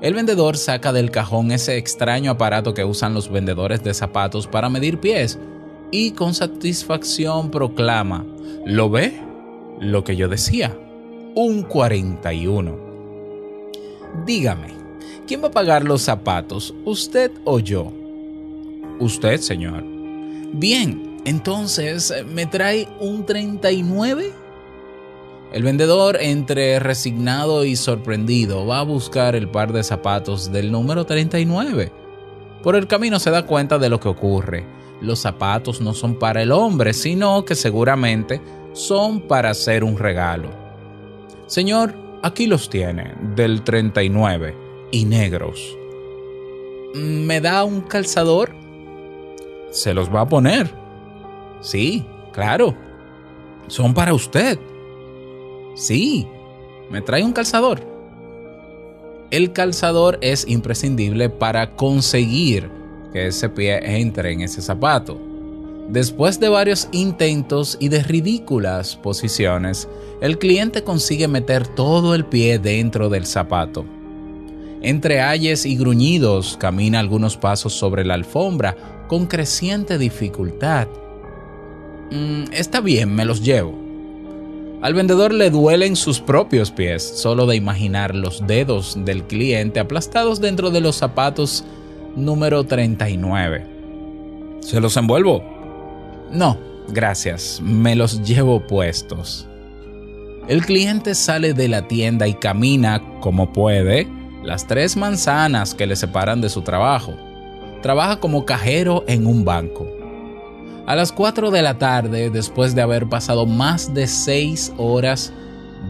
El 0.00 0.14
vendedor 0.14 0.56
saca 0.56 0.92
del 0.92 1.10
cajón 1.10 1.50
ese 1.50 1.76
extraño 1.76 2.32
aparato 2.32 2.74
que 2.74 2.84
usan 2.84 3.14
los 3.14 3.30
vendedores 3.30 3.82
de 3.82 3.94
zapatos 3.94 4.46
para 4.46 4.68
medir 4.68 4.98
pies 4.98 5.38
y 5.90 6.10
con 6.10 6.34
satisfacción 6.34 7.50
proclama, 7.50 8.26
¿lo 8.66 8.90
ve? 8.90 9.18
Lo 9.80 10.04
que 10.04 10.16
yo 10.16 10.28
decía, 10.28 10.76
un 11.34 11.62
41. 11.62 12.76
Dígame, 14.26 14.68
¿quién 15.26 15.42
va 15.42 15.48
a 15.48 15.52
pagar 15.52 15.84
los 15.84 16.02
zapatos, 16.02 16.74
usted 16.84 17.30
o 17.44 17.58
yo? 17.58 17.92
Usted, 18.98 19.40
señor. 19.40 19.84
Bien, 20.52 21.18
entonces, 21.24 22.12
¿me 22.32 22.46
trae 22.46 22.88
un 23.00 23.24
39? 23.24 24.32
El 25.54 25.62
vendedor, 25.62 26.18
entre 26.20 26.80
resignado 26.80 27.64
y 27.64 27.76
sorprendido, 27.76 28.66
va 28.66 28.80
a 28.80 28.82
buscar 28.82 29.36
el 29.36 29.48
par 29.48 29.72
de 29.72 29.84
zapatos 29.84 30.50
del 30.50 30.72
número 30.72 31.06
39. 31.06 31.92
Por 32.60 32.74
el 32.74 32.88
camino 32.88 33.20
se 33.20 33.30
da 33.30 33.46
cuenta 33.46 33.78
de 33.78 33.88
lo 33.88 34.00
que 34.00 34.08
ocurre. 34.08 34.66
Los 35.00 35.20
zapatos 35.20 35.80
no 35.80 35.94
son 35.94 36.18
para 36.18 36.42
el 36.42 36.50
hombre, 36.50 36.92
sino 36.92 37.44
que 37.44 37.54
seguramente 37.54 38.40
son 38.72 39.20
para 39.20 39.50
hacer 39.50 39.84
un 39.84 39.96
regalo. 39.96 40.48
Señor, 41.46 41.94
aquí 42.24 42.48
los 42.48 42.68
tiene, 42.68 43.14
del 43.36 43.62
39, 43.62 44.56
y 44.90 45.04
negros. 45.04 45.78
¿Me 46.96 47.40
da 47.40 47.62
un 47.62 47.82
calzador? 47.82 48.52
Se 49.70 49.94
los 49.94 50.12
va 50.12 50.22
a 50.22 50.28
poner. 50.28 50.74
Sí, 51.60 52.04
claro. 52.32 52.74
Son 53.68 53.94
para 53.94 54.12
usted. 54.12 54.58
Sí, 55.74 56.26
me 56.90 57.00
trae 57.02 57.24
un 57.24 57.32
calzador. 57.32 57.80
El 59.30 59.52
calzador 59.52 60.18
es 60.20 60.46
imprescindible 60.48 61.28
para 61.28 61.74
conseguir 61.74 62.70
que 63.12 63.26
ese 63.26 63.48
pie 63.48 63.80
entre 64.00 64.32
en 64.32 64.42
ese 64.42 64.62
zapato. 64.62 65.20
Después 65.88 66.40
de 66.40 66.48
varios 66.48 66.88
intentos 66.92 67.76
y 67.80 67.88
de 67.88 68.02
ridículas 68.02 68.96
posiciones, 68.96 69.88
el 70.20 70.38
cliente 70.38 70.82
consigue 70.82 71.28
meter 71.28 71.66
todo 71.66 72.14
el 72.14 72.24
pie 72.24 72.58
dentro 72.58 73.08
del 73.10 73.26
zapato. 73.26 73.84
Entre 74.80 75.20
ayes 75.20 75.66
y 75.66 75.76
gruñidos 75.76 76.56
camina 76.58 77.00
algunos 77.00 77.36
pasos 77.36 77.72
sobre 77.72 78.04
la 78.04 78.14
alfombra 78.14 78.76
con 79.08 79.26
creciente 79.26 79.98
dificultad. 79.98 80.88
"Mm, 82.10 82.52
está 82.52 82.80
bien, 82.80 83.14
me 83.14 83.24
los 83.24 83.42
llevo. 83.42 83.83
Al 84.84 84.92
vendedor 84.92 85.32
le 85.32 85.48
duelen 85.48 85.96
sus 85.96 86.20
propios 86.20 86.70
pies 86.70 87.02
solo 87.02 87.46
de 87.46 87.56
imaginar 87.56 88.14
los 88.14 88.46
dedos 88.46 88.98
del 89.02 89.24
cliente 89.24 89.80
aplastados 89.80 90.42
dentro 90.42 90.70
de 90.70 90.82
los 90.82 90.96
zapatos 90.96 91.64
número 92.16 92.64
39. 92.64 93.66
¿Se 94.60 94.82
los 94.82 94.98
envuelvo? 94.98 95.42
No, 96.30 96.58
gracias, 96.88 97.62
me 97.64 97.96
los 97.96 98.22
llevo 98.24 98.60
puestos. 98.60 99.48
El 100.48 100.66
cliente 100.66 101.14
sale 101.14 101.54
de 101.54 101.68
la 101.68 101.88
tienda 101.88 102.28
y 102.28 102.34
camina, 102.34 103.00
como 103.20 103.54
puede, 103.54 104.06
las 104.42 104.66
tres 104.66 104.98
manzanas 104.98 105.74
que 105.74 105.86
le 105.86 105.96
separan 105.96 106.42
de 106.42 106.50
su 106.50 106.60
trabajo. 106.60 107.14
Trabaja 107.80 108.20
como 108.20 108.44
cajero 108.44 109.02
en 109.06 109.26
un 109.26 109.46
banco. 109.46 110.03
A 110.86 110.94
las 110.94 111.12
4 111.12 111.50
de 111.50 111.62
la 111.62 111.78
tarde, 111.78 112.28
después 112.28 112.74
de 112.74 112.82
haber 112.82 113.08
pasado 113.08 113.46
más 113.46 113.94
de 113.94 114.06
6 114.06 114.74
horas 114.76 115.32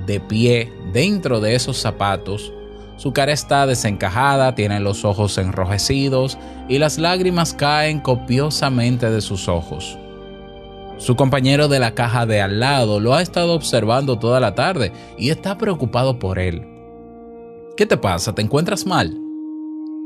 de 0.07 0.21
pie 0.21 0.73
dentro 0.93 1.41
de 1.41 1.57
esos 1.57 1.79
zapatos, 1.79 2.53
su 2.97 3.13
cara 3.13 3.33
está 3.33 3.67
desencajada, 3.67 4.55
tiene 4.55 4.79
los 4.79 5.05
ojos 5.05 5.37
enrojecidos 5.39 6.39
y 6.69 6.79
las 6.79 6.99
lágrimas 6.99 7.55
caen 7.55 7.99
copiosamente 7.99 9.11
de 9.11 9.21
sus 9.21 9.49
ojos. 9.49 9.99
Su 10.97 11.17
compañero 11.17 11.67
de 11.67 11.81
la 11.81 11.95
caja 11.95 12.25
de 12.25 12.41
al 12.41 12.61
lado 12.61 13.01
lo 13.01 13.15
ha 13.15 13.23
estado 13.23 13.55
observando 13.55 14.21
toda 14.21 14.39
la 14.39 14.55
tarde 14.55 14.93
y 15.19 15.31
está 15.31 15.59
preocupado 15.59 16.21
por 16.21 16.39
él. 16.39 16.69
¿Qué 17.77 17.85
te 17.85 17.97
pasa? 17.97 18.33
¿Te 18.33 18.43
encuentras 18.43 18.87
mal? 18.87 19.19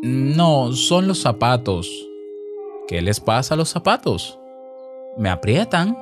No, 0.02 0.72
son 0.72 1.06
los 1.06 1.20
zapatos. 1.20 2.08
¿Qué 2.86 3.02
les 3.02 3.20
pasa 3.20 3.52
a 3.52 3.56
los 3.58 3.68
zapatos? 3.68 4.38
Me 5.18 5.30
aprietan. 5.30 5.98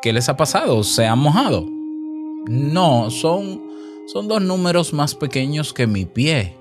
¿Qué 0.00 0.14
les 0.14 0.30
ha 0.30 0.36
pasado? 0.36 0.82
¿Se 0.82 1.06
han 1.06 1.18
mojado? 1.18 1.66
No, 2.46 3.10
son, 3.10 3.60
son 4.06 4.28
dos 4.28 4.40
números 4.40 4.94
más 4.94 5.14
pequeños 5.14 5.74
que 5.74 5.86
mi 5.86 6.06
pie. 6.06 6.56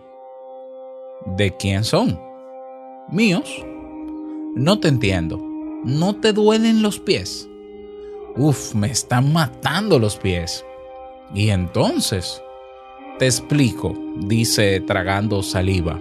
¿De 1.37 1.55
quién 1.55 1.85
son? 1.85 2.19
Míos. 3.09 3.63
No 4.55 4.81
te 4.81 4.89
entiendo. 4.89 5.39
¿No 5.85 6.17
te 6.17 6.33
duelen 6.33 6.81
los 6.81 6.99
pies? 6.99 7.47
Uf, 8.35 8.75
me 8.75 8.91
están 8.91 9.31
matando 9.31 9.99
los 9.99 10.17
pies. 10.17 10.65
Y 11.33 11.49
entonces, 11.49 12.41
te 13.19 13.25
explico, 13.25 13.93
dice 14.17 14.81
tragando 14.81 15.41
saliva. 15.43 15.97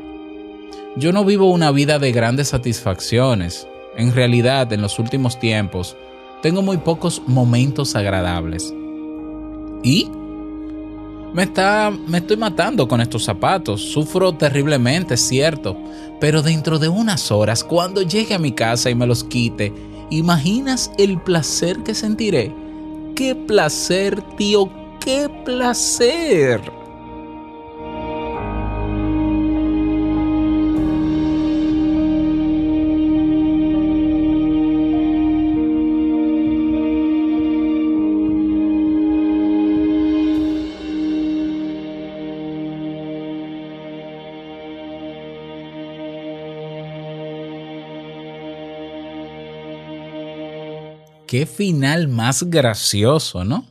Yo 0.97 1.13
no 1.13 1.25
vivo 1.25 1.51
una 1.51 1.71
vida 1.71 2.01
de 2.01 2.11
grandes 2.11 2.49
satisfacciones. 2.49 3.69
En 3.97 4.13
realidad, 4.13 4.73
en 4.73 4.83
los 4.83 4.99
últimos 4.99 5.39
tiempos, 5.39 5.97
tengo 6.43 6.63
muy 6.63 6.77
pocos 6.77 7.23
momentos 7.27 7.97
agradables. 7.97 8.75
¿Y? 9.83 10.11
Me, 11.33 11.45
está, 11.45 11.91
me 11.91 12.19
estoy 12.19 12.37
matando 12.37 12.87
con 12.87 13.01
estos 13.01 13.25
zapatos. 13.25 13.81
Sufro 13.81 14.33
terriblemente, 14.35 15.15
es 15.15 15.27
cierto. 15.27 15.77
Pero 16.21 16.43
dentro 16.43 16.79
de 16.79 16.89
unas 16.89 17.31
horas, 17.31 17.65
cuando 17.65 18.03
llegue 18.03 18.35
a 18.35 18.39
mi 18.39 18.53
casa 18.53 18.91
y 18.91 18.95
me 18.95 19.07
los 19.07 19.25
quite, 19.25 19.73
¿imaginas 20.11 20.91
el 20.99 21.21
placer 21.21 21.83
que 21.83 21.95
sentiré? 21.95 22.55
¡Qué 23.15 23.35
placer, 23.35 24.23
tío! 24.37 24.71
¡Qué 25.01 25.31
placer! 25.45 26.61
Qué 51.37 51.45
final 51.45 52.09
más 52.09 52.45
gracioso, 52.45 53.45
¿no? 53.45 53.67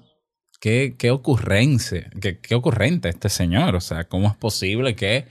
Qué, 0.61 0.93
qué 0.99 1.09
ocurrencia, 1.09 2.11
qué, 2.21 2.39
qué 2.39 2.53
ocurrente 2.53 3.09
este 3.09 3.27
señor. 3.27 3.73
O 3.73 3.81
sea, 3.81 4.07
¿cómo 4.07 4.27
es 4.27 4.35
posible 4.35 4.95
que, 4.95 5.25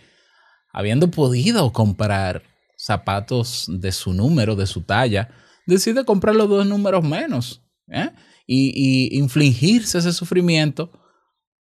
habiendo 0.73 1.13
podido 1.13 1.73
comprar 1.73 2.43
zapatos 2.77 3.67
de 3.69 3.93
su 3.93 4.13
número, 4.13 4.57
de 4.57 4.67
su 4.67 4.83
talla, 4.83 5.29
decide 5.65 6.05
comprar 6.05 6.35
los 6.35 6.49
dos 6.49 6.67
números 6.67 7.05
menos? 7.05 7.63
¿eh? 7.87 8.11
Y, 8.49 8.73
y 8.75 9.17
infligirse 9.17 9.99
ese 9.99 10.13
sufrimiento, 10.13 10.91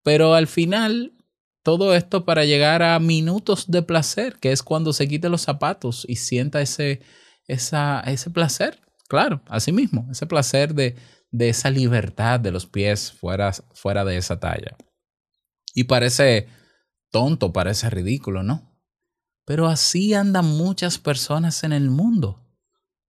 pero 0.02 0.32
al 0.32 0.46
final 0.46 1.12
todo 1.62 1.94
esto 1.94 2.24
para 2.24 2.46
llegar 2.46 2.82
a 2.82 2.98
minutos 2.98 3.70
de 3.70 3.82
placer, 3.82 4.38
que 4.40 4.52
es 4.52 4.62
cuando 4.62 4.94
se 4.94 5.06
quite 5.06 5.28
los 5.28 5.42
zapatos 5.42 6.06
y 6.08 6.16
sienta 6.16 6.62
ese, 6.62 7.02
ese 7.46 8.30
placer. 8.32 8.80
Claro, 9.08 9.42
así 9.46 9.72
mismo, 9.72 10.06
ese 10.10 10.26
placer 10.26 10.74
de, 10.74 10.96
de 11.30 11.48
esa 11.50 11.70
libertad 11.70 12.40
de 12.40 12.50
los 12.50 12.66
pies 12.66 13.12
fuera, 13.12 13.52
fuera 13.74 14.04
de 14.04 14.16
esa 14.16 14.40
talla. 14.40 14.76
Y 15.74 15.84
parece 15.84 16.48
tonto, 17.10 17.52
parece 17.52 17.90
ridículo, 17.90 18.42
¿no? 18.42 18.72
Pero 19.44 19.66
así 19.68 20.14
andan 20.14 20.46
muchas 20.46 20.98
personas 20.98 21.64
en 21.64 21.72
el 21.72 21.90
mundo 21.90 22.46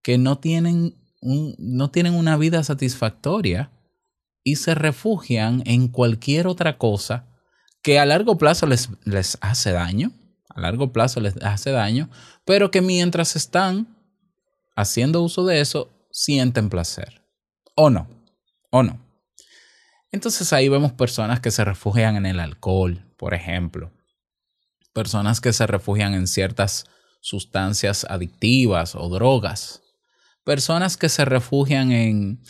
que 0.02 0.18
no 0.18 0.38
tienen 0.38 0.96
un- 1.20 1.54
no 1.58 1.90
tienen 1.90 2.14
una 2.14 2.36
vida 2.36 2.62
satisfactoria 2.64 3.72
y 4.42 4.56
se 4.56 4.74
refugian 4.74 5.62
en 5.66 5.88
cualquier 5.88 6.46
otra 6.46 6.76
cosa 6.78 7.28
que 7.82 7.98
a 7.98 8.06
largo 8.06 8.36
plazo 8.38 8.66
les, 8.66 8.90
les 9.04 9.38
hace 9.40 9.72
daño, 9.72 10.12
a 10.50 10.60
largo 10.60 10.92
plazo 10.92 11.20
les 11.20 11.36
hace 11.42 11.70
daño, 11.70 12.10
pero 12.44 12.70
que 12.70 12.82
mientras 12.82 13.36
están 13.36 13.93
haciendo 14.76 15.22
uso 15.22 15.44
de 15.44 15.60
eso, 15.60 15.90
sienten 16.10 16.68
placer. 16.70 17.22
¿O 17.74 17.90
no? 17.90 18.08
¿O 18.70 18.82
no? 18.82 19.00
Entonces 20.12 20.52
ahí 20.52 20.68
vemos 20.68 20.92
personas 20.92 21.40
que 21.40 21.50
se 21.50 21.64
refugian 21.64 22.16
en 22.16 22.26
el 22.26 22.38
alcohol, 22.38 23.04
por 23.16 23.34
ejemplo. 23.34 23.92
Personas 24.92 25.40
que 25.40 25.52
se 25.52 25.66
refugian 25.66 26.14
en 26.14 26.28
ciertas 26.28 26.86
sustancias 27.20 28.06
adictivas 28.08 28.94
o 28.94 29.08
drogas. 29.08 29.82
Personas 30.44 30.96
que 30.96 31.08
se 31.08 31.24
refugian 31.24 31.90
en, 31.90 32.42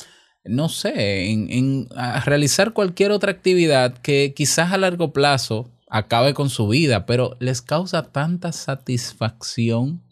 no 0.45 0.69
sé, 0.69 1.31
en, 1.31 1.51
en, 1.51 1.89
realizar 2.25 2.75
cualquier 2.75 3.13
otra 3.13 3.31
actividad 3.31 3.97
que 3.99 4.35
quizás 4.35 4.73
a 4.73 4.77
largo 4.77 5.13
plazo 5.13 5.71
acabe 5.89 6.35
con 6.35 6.51
su 6.51 6.69
vida, 6.69 7.07
pero 7.07 7.37
les 7.41 7.63
causa 7.63 8.11
tanta 8.11 8.53
satisfacción. 8.53 10.03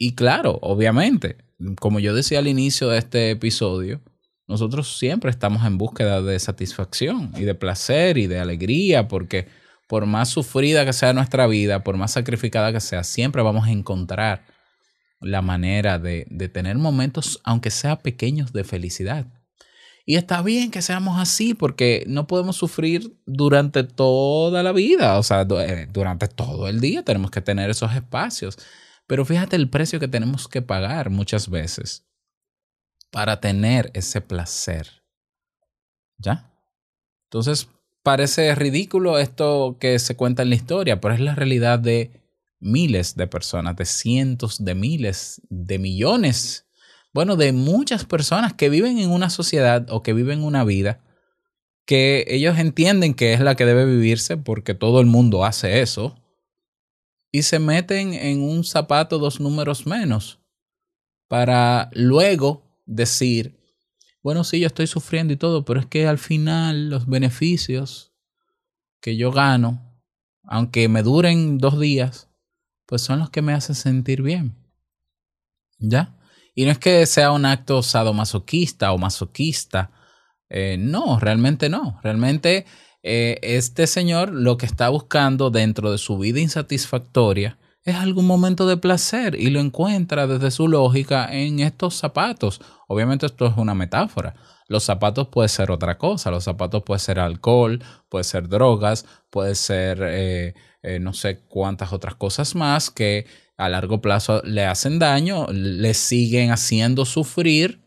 Y 0.00 0.14
claro, 0.14 0.60
obviamente, 0.62 1.38
como 1.80 1.98
yo 1.98 2.14
decía 2.14 2.38
al 2.38 2.46
inicio 2.46 2.88
de 2.88 2.98
este 2.98 3.32
episodio, 3.32 4.00
nosotros 4.46 4.96
siempre 4.96 5.28
estamos 5.28 5.66
en 5.66 5.76
búsqueda 5.76 6.22
de 6.22 6.38
satisfacción 6.38 7.32
y 7.36 7.42
de 7.42 7.56
placer 7.56 8.16
y 8.16 8.28
de 8.28 8.38
alegría, 8.38 9.08
porque 9.08 9.48
por 9.88 10.06
más 10.06 10.28
sufrida 10.28 10.84
que 10.84 10.92
sea 10.92 11.12
nuestra 11.12 11.48
vida, 11.48 11.82
por 11.82 11.96
más 11.96 12.12
sacrificada 12.12 12.72
que 12.72 12.78
sea, 12.80 13.02
siempre 13.02 13.42
vamos 13.42 13.66
a 13.66 13.72
encontrar 13.72 14.44
la 15.20 15.42
manera 15.42 15.98
de, 15.98 16.28
de 16.30 16.48
tener 16.48 16.78
momentos, 16.78 17.40
aunque 17.42 17.72
sea 17.72 17.98
pequeños, 17.98 18.52
de 18.52 18.62
felicidad. 18.62 19.26
Y 20.06 20.14
está 20.14 20.42
bien 20.42 20.70
que 20.70 20.80
seamos 20.80 21.18
así, 21.20 21.54
porque 21.54 22.04
no 22.06 22.28
podemos 22.28 22.54
sufrir 22.54 23.18
durante 23.26 23.82
toda 23.82 24.62
la 24.62 24.70
vida, 24.70 25.18
o 25.18 25.24
sea, 25.24 25.42
eh, 25.42 25.88
durante 25.92 26.28
todo 26.28 26.68
el 26.68 26.78
día 26.80 27.02
tenemos 27.02 27.32
que 27.32 27.40
tener 27.40 27.68
esos 27.68 27.92
espacios. 27.94 28.56
Pero 29.08 29.24
fíjate 29.24 29.56
el 29.56 29.70
precio 29.70 29.98
que 29.98 30.06
tenemos 30.06 30.46
que 30.46 30.62
pagar 30.62 31.10
muchas 31.10 31.48
veces 31.48 32.04
para 33.10 33.40
tener 33.40 33.90
ese 33.94 34.20
placer. 34.20 35.02
¿Ya? 36.18 36.52
Entonces, 37.24 37.68
parece 38.02 38.54
ridículo 38.54 39.18
esto 39.18 39.78
que 39.80 39.98
se 39.98 40.14
cuenta 40.14 40.42
en 40.42 40.50
la 40.50 40.56
historia, 40.56 41.00
pero 41.00 41.14
es 41.14 41.20
la 41.20 41.34
realidad 41.34 41.78
de 41.78 42.12
miles 42.60 43.16
de 43.16 43.26
personas, 43.26 43.76
de 43.76 43.86
cientos 43.86 44.62
de 44.62 44.74
miles, 44.74 45.40
de 45.48 45.78
millones, 45.78 46.66
bueno, 47.14 47.36
de 47.36 47.52
muchas 47.52 48.04
personas 48.04 48.52
que 48.52 48.68
viven 48.68 48.98
en 48.98 49.10
una 49.10 49.30
sociedad 49.30 49.86
o 49.90 50.02
que 50.02 50.12
viven 50.12 50.44
una 50.44 50.64
vida 50.64 51.00
que 51.86 52.26
ellos 52.28 52.58
entienden 52.58 53.14
que 53.14 53.32
es 53.32 53.40
la 53.40 53.54
que 53.54 53.64
debe 53.64 53.86
vivirse 53.86 54.36
porque 54.36 54.74
todo 54.74 55.00
el 55.00 55.06
mundo 55.06 55.46
hace 55.46 55.80
eso 55.80 56.20
y 57.30 57.42
se 57.42 57.58
meten 57.58 58.14
en 58.14 58.42
un 58.42 58.64
zapato 58.64 59.18
dos 59.18 59.40
números 59.40 59.86
menos 59.86 60.38
para 61.28 61.90
luego 61.92 62.62
decir, 62.86 63.58
bueno, 64.22 64.44
sí, 64.44 64.60
yo 64.60 64.66
estoy 64.66 64.86
sufriendo 64.86 65.32
y 65.32 65.36
todo, 65.36 65.64
pero 65.64 65.80
es 65.80 65.86
que 65.86 66.06
al 66.06 66.18
final 66.18 66.90
los 66.90 67.06
beneficios 67.06 68.12
que 69.00 69.16
yo 69.16 69.30
gano, 69.30 70.02
aunque 70.44 70.88
me 70.88 71.02
duren 71.02 71.58
dos 71.58 71.78
días, 71.78 72.28
pues 72.86 73.02
son 73.02 73.18
los 73.18 73.30
que 73.30 73.42
me 73.42 73.52
hacen 73.52 73.74
sentir 73.74 74.22
bien. 74.22 74.56
¿Ya? 75.78 76.16
Y 76.54 76.64
no 76.64 76.72
es 76.72 76.78
que 76.78 77.06
sea 77.06 77.30
un 77.30 77.44
acto 77.46 77.82
sadomasoquista 77.82 78.92
o 78.92 78.98
masoquista. 78.98 79.92
eh, 80.48 80.76
no, 80.78 81.20
realmente 81.20 81.68
no. 81.68 82.00
Realmente 82.02 82.66
eh, 83.02 83.38
este 83.42 83.86
señor 83.86 84.32
lo 84.32 84.56
que 84.56 84.66
está 84.66 84.88
buscando 84.88 85.50
dentro 85.50 85.92
de 85.92 85.98
su 85.98 86.18
vida 86.18 86.40
insatisfactoria 86.40 87.58
es 87.84 87.94
algún 87.94 88.26
momento 88.26 88.66
de 88.66 88.76
placer 88.76 89.34
y 89.34 89.50
lo 89.50 89.60
encuentra 89.60 90.26
desde 90.26 90.50
su 90.50 90.68
lógica 90.68 91.28
en 91.32 91.60
estos 91.60 91.94
zapatos. 91.94 92.60
Obviamente 92.86 93.26
esto 93.26 93.46
es 93.46 93.56
una 93.56 93.74
metáfora. 93.74 94.34
Los 94.66 94.84
zapatos 94.84 95.28
puede 95.28 95.48
ser 95.48 95.70
otra 95.70 95.96
cosa. 95.96 96.30
Los 96.30 96.44
zapatos 96.44 96.82
puede 96.82 96.98
ser 96.98 97.18
alcohol, 97.18 97.82
puede 98.10 98.24
ser 98.24 98.48
drogas, 98.48 99.06
puede 99.30 99.54
ser 99.54 100.00
eh, 100.02 100.54
eh, 100.82 100.98
no 100.98 101.14
sé 101.14 101.40
cuántas 101.48 101.92
otras 101.92 102.14
cosas 102.14 102.54
más 102.54 102.90
que 102.90 103.26
a 103.56 103.68
largo 103.68 104.00
plazo 104.00 104.42
le 104.44 104.66
hacen 104.66 104.98
daño, 104.98 105.46
le 105.50 105.94
siguen 105.94 106.50
haciendo 106.50 107.04
sufrir, 107.04 107.80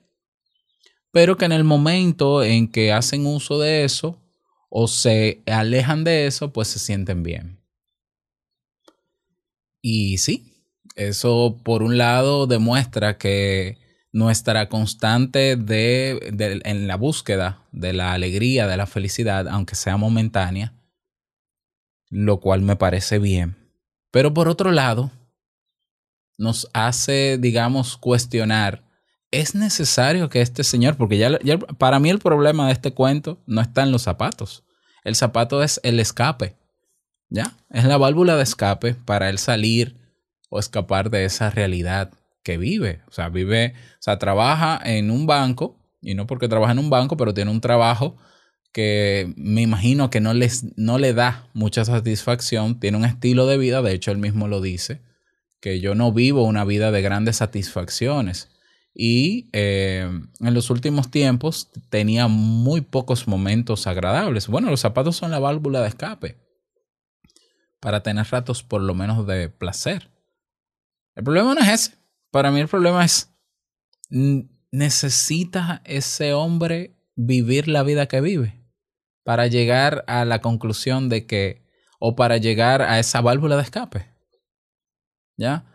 pero 1.12 1.38
que 1.38 1.46
en 1.46 1.52
el 1.52 1.64
momento 1.64 2.44
en 2.44 2.70
que 2.70 2.92
hacen 2.92 3.26
uso 3.26 3.60
de 3.60 3.84
eso 3.84 4.21
o 4.72 4.88
se 4.88 5.44
alejan 5.46 6.06
de 6.06 6.26
eso, 6.26 6.54
pues 6.54 6.70
se 6.70 6.80
sienten 6.80 7.24
bien. 7.24 7.60
Y 9.82 10.18
sí, 10.18 10.66
eso 10.96 11.60
por 11.64 11.84
un 11.84 11.98
lado 11.98 12.48
demuestra 12.48 13.18
que 13.18 13.78
nuestra 14.14 14.70
constante 14.70 15.58
de, 15.58 16.62
en 16.64 16.88
la 16.88 16.96
búsqueda 16.96 17.68
de 17.74 17.92
la 17.92 18.14
alegría, 18.14 18.66
de 18.66 18.78
la 18.78 18.88
felicidad, 18.88 19.48
aunque 19.50 19.76
sea 19.76 19.98
momentánea, 19.98 20.74
lo 22.10 22.40
cual 22.40 22.62
me 22.62 22.78
parece 22.78 23.20
bien. 23.20 23.58
Pero 24.10 24.34
por 24.34 24.48
otro 24.48 24.72
lado, 24.72 25.12
nos 26.38 26.70
hace, 26.74 27.38
digamos, 27.38 27.98
cuestionar, 27.98 28.84
¿es 29.32 29.56
necesario 29.56 30.30
que 30.30 30.42
este 30.42 30.64
señor, 30.64 30.98
porque 30.98 31.18
ya, 31.18 31.40
ya 31.42 31.58
para 31.58 32.00
mí 32.00 32.10
el 32.10 32.20
problema 32.20 32.68
de 32.68 32.74
este 32.74 32.94
cuento 32.94 33.40
no 33.46 33.62
está 33.62 33.84
en 33.84 33.92
los 33.92 34.04
zapatos, 34.04 34.64
el 35.04 35.16
zapato 35.16 35.64
es 35.64 35.80
el 35.84 36.00
escape, 36.00 36.56
¿ya? 37.30 37.58
Es 37.70 37.86
la 37.86 37.98
válvula 37.98 38.36
de 38.36 38.44
escape 38.44 38.94
para 38.94 39.30
él 39.30 39.40
salir 39.40 39.96
o 40.50 40.60
escapar 40.60 41.10
de 41.10 41.26
esa 41.26 41.50
realidad 41.50 42.12
que 42.44 42.58
vive. 42.58 43.02
O 43.08 43.12
sea, 43.12 43.30
vive, 43.30 43.74
o 43.76 44.02
sea, 44.02 44.20
trabaja 44.20 44.80
en 44.84 45.10
un 45.10 45.26
banco, 45.26 45.80
y 46.02 46.14
no 46.14 46.28
porque 46.28 46.48
trabaja 46.48 46.74
en 46.74 46.80
un 46.80 46.90
banco, 46.90 47.18
pero 47.18 47.34
tiene 47.34 47.52
un 47.52 47.62
trabajo 47.62 48.18
que 48.74 49.34
me 49.36 49.62
imagino 49.62 50.10
que 50.10 50.22
no, 50.22 50.34
les, 50.34 50.66
no 50.78 50.98
le 50.98 51.14
da 51.14 51.48
mucha 51.54 51.84
satisfacción, 51.86 52.80
tiene 52.80 52.98
un 52.98 53.06
estilo 53.06 53.46
de 53.48 53.58
vida, 53.58 53.82
de 53.82 53.94
hecho 53.94 54.12
él 54.12 54.18
mismo 54.18 54.48
lo 54.48 54.62
dice, 54.62 55.02
que 55.60 55.80
yo 55.80 55.96
no 55.96 56.12
vivo 56.12 56.44
una 56.44 56.66
vida 56.66 56.92
de 56.92 57.02
grandes 57.02 57.38
satisfacciones. 57.38 58.50
Y 58.94 59.50
eh, 59.54 60.10
en 60.40 60.54
los 60.54 60.70
últimos 60.70 61.10
tiempos 61.10 61.72
tenía 61.90 62.28
muy 62.28 62.82
pocos 62.82 63.28
momentos 63.28 63.88
agradables. 63.88 64.48
Bueno, 64.48 64.70
los 64.70 64.82
zapatos 64.82 65.16
son 65.16 65.32
la 65.32 65.40
válvula 65.40 65.82
de 65.82 65.88
escape 65.88 66.38
para 67.80 68.04
tener 68.04 68.28
ratos 68.28 68.64
por 68.64 68.82
lo 68.82 68.94
menos 68.94 69.26
de 69.26 69.50
placer. 69.50 70.10
El 71.16 71.24
problema 71.24 71.54
no 71.56 71.62
es 71.62 71.70
ese. 71.70 71.98
Para 72.32 72.52
mí 72.52 72.62
el 72.62 72.68
problema 72.68 73.04
es, 73.04 73.34
¿necesita 74.72 75.82
ese 75.84 76.34
hombre 76.34 76.96
vivir 77.16 77.68
la 77.68 77.84
vida 77.84 78.08
que 78.08 78.22
vive 78.22 78.64
para 79.24 79.48
llegar 79.48 80.06
a 80.08 80.24
la 80.26 80.40
conclusión 80.42 81.10
de 81.10 81.26
que, 81.26 81.66
o 82.00 82.16
para 82.16 82.38
llegar 82.38 82.82
a 82.82 83.00
esa 83.00 83.20
válvula 83.22 83.58
de 83.58 83.64
escape? 83.64 84.08
¿Ya? 85.38 85.66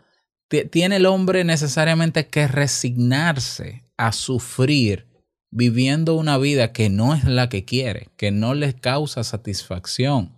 Ti- 0.49 0.65
¿Tiene 0.65 0.97
el 0.97 1.05
hombre 1.05 1.43
necesariamente 1.43 2.27
que 2.27 2.47
resignarse 2.47 3.83
a 3.97 4.11
sufrir 4.11 5.07
viviendo 5.49 6.15
una 6.15 6.37
vida 6.37 6.71
que 6.73 6.89
no 6.89 7.13
es 7.15 7.23
la 7.23 7.49
que 7.49 7.65
quiere, 7.65 8.09
que 8.17 8.31
no 8.31 8.53
le 8.53 8.73
causa 8.73 9.23
satisfacción? 9.23 10.35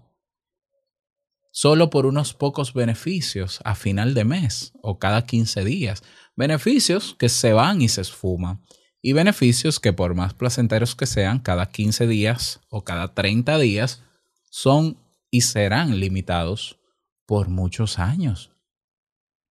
solo 1.51 1.89
por 1.89 2.05
unos 2.05 2.33
pocos 2.33 2.73
beneficios 2.73 3.59
a 3.65 3.75
final 3.75 4.13
de 4.13 4.23
mes 4.23 4.71
o 4.81 4.97
cada 4.99 5.25
15 5.25 5.65
días. 5.65 6.03
Beneficios 6.35 7.15
que 7.17 7.27
se 7.27 7.53
van 7.53 7.81
y 7.81 7.89
se 7.89 8.01
esfuman. 8.01 8.63
Y 9.01 9.13
beneficios 9.13 9.79
que 9.79 9.91
por 9.91 10.13
más 10.13 10.33
placenteros 10.33 10.95
que 10.95 11.05
sean, 11.05 11.39
cada 11.39 11.65
15 11.69 12.07
días 12.07 12.61
o 12.69 12.83
cada 12.83 13.13
30 13.13 13.57
días, 13.57 14.03
son 14.49 14.99
y 15.31 15.41
serán 15.41 15.99
limitados 15.99 16.77
por 17.25 17.49
muchos 17.49 17.99
años. 17.99 18.51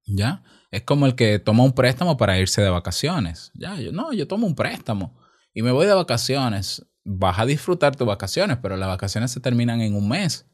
¿Ya? 0.09 0.43
Es 0.71 0.83
como 0.83 1.07
el 1.07 1.15
que 1.15 1.39
toma 1.39 1.65
un 1.65 1.73
préstamo 1.73 2.17
para 2.17 2.39
irse 2.39 2.63
de 2.63 2.71
vacaciones. 2.71 3.53
Ya, 3.55 3.77
yo 3.81 3.93
no, 3.93 4.13
yo 4.13 4.27
tomo 4.27 4.47
un 4.47 4.55
préstamo 4.55 5.17
y 5.55 5.63
me 5.63 5.71
voy 5.71 5.87
de 5.87 5.95
vacaciones. 5.95 6.87
Vas 7.05 7.39
a 7.39 7.47
disfrutar 7.47 7.97
tus 7.97 8.07
vacaciones, 8.07 8.59
pero 8.61 8.77
las 8.77 8.89
vacaciones 8.89 9.31
se 9.31 9.41
terminan 9.41 9.81
en 9.81 9.95
un 9.95 10.09
mes 10.09 10.47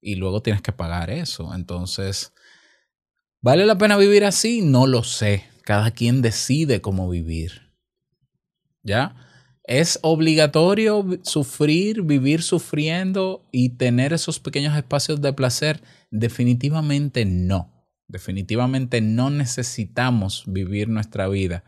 y 0.00 0.16
luego 0.16 0.42
tienes 0.42 0.62
que 0.62 0.72
pagar 0.72 1.10
eso. 1.10 1.54
Entonces, 1.54 2.32
¿vale 3.40 3.66
la 3.66 3.78
pena 3.78 3.96
vivir 3.96 4.24
así? 4.24 4.62
No 4.62 4.86
lo 4.86 5.02
sé. 5.02 5.44
Cada 5.64 5.90
quien 5.90 6.22
decide 6.22 6.80
cómo 6.80 7.08
vivir. 7.08 7.72
¿Ya? 8.82 9.16
¿Es 9.64 9.98
obligatorio 10.02 11.04
sufrir, 11.24 12.02
vivir 12.02 12.42
sufriendo 12.42 13.46
y 13.52 13.70
tener 13.76 14.14
esos 14.14 14.40
pequeños 14.40 14.74
espacios 14.76 15.20
de 15.20 15.32
placer? 15.34 15.82
Definitivamente 16.10 17.26
no. 17.26 17.77
Definitivamente 18.08 19.00
no 19.00 19.30
necesitamos 19.30 20.44
vivir 20.46 20.88
nuestra 20.88 21.28
vida 21.28 21.64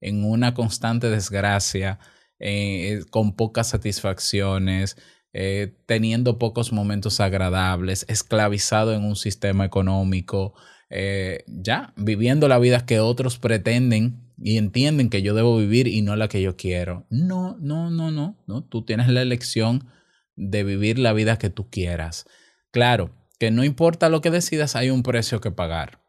en 0.00 0.24
una 0.24 0.52
constante 0.52 1.08
desgracia, 1.08 1.98
eh, 2.38 3.04
con 3.10 3.36
pocas 3.36 3.68
satisfacciones, 3.68 4.96
eh, 5.32 5.74
teniendo 5.86 6.38
pocos 6.38 6.72
momentos 6.72 7.20
agradables, 7.20 8.04
esclavizado 8.08 8.92
en 8.92 9.04
un 9.04 9.16
sistema 9.16 9.64
económico, 9.64 10.54
eh, 10.90 11.44
ya 11.46 11.92
viviendo 11.96 12.48
la 12.48 12.58
vida 12.58 12.84
que 12.86 13.00
otros 13.00 13.38
pretenden 13.38 14.32
y 14.36 14.58
entienden 14.58 15.10
que 15.10 15.22
yo 15.22 15.34
debo 15.34 15.56
vivir 15.56 15.88
y 15.88 16.02
no 16.02 16.16
la 16.16 16.28
que 16.28 16.42
yo 16.42 16.56
quiero. 16.56 17.06
No, 17.08 17.56
no, 17.60 17.90
no, 17.90 18.10
no, 18.10 18.36
no. 18.46 18.64
Tú 18.64 18.84
tienes 18.84 19.08
la 19.08 19.22
elección 19.22 19.88
de 20.36 20.64
vivir 20.64 20.98
la 20.98 21.12
vida 21.12 21.38
que 21.38 21.50
tú 21.50 21.70
quieras. 21.70 22.26
Claro, 22.70 23.10
que 23.38 23.50
no 23.50 23.64
importa 23.64 24.08
lo 24.08 24.20
que 24.20 24.30
decidas, 24.30 24.76
hay 24.76 24.90
un 24.90 25.02
precio 25.02 25.40
que 25.40 25.50
pagar. 25.50 26.04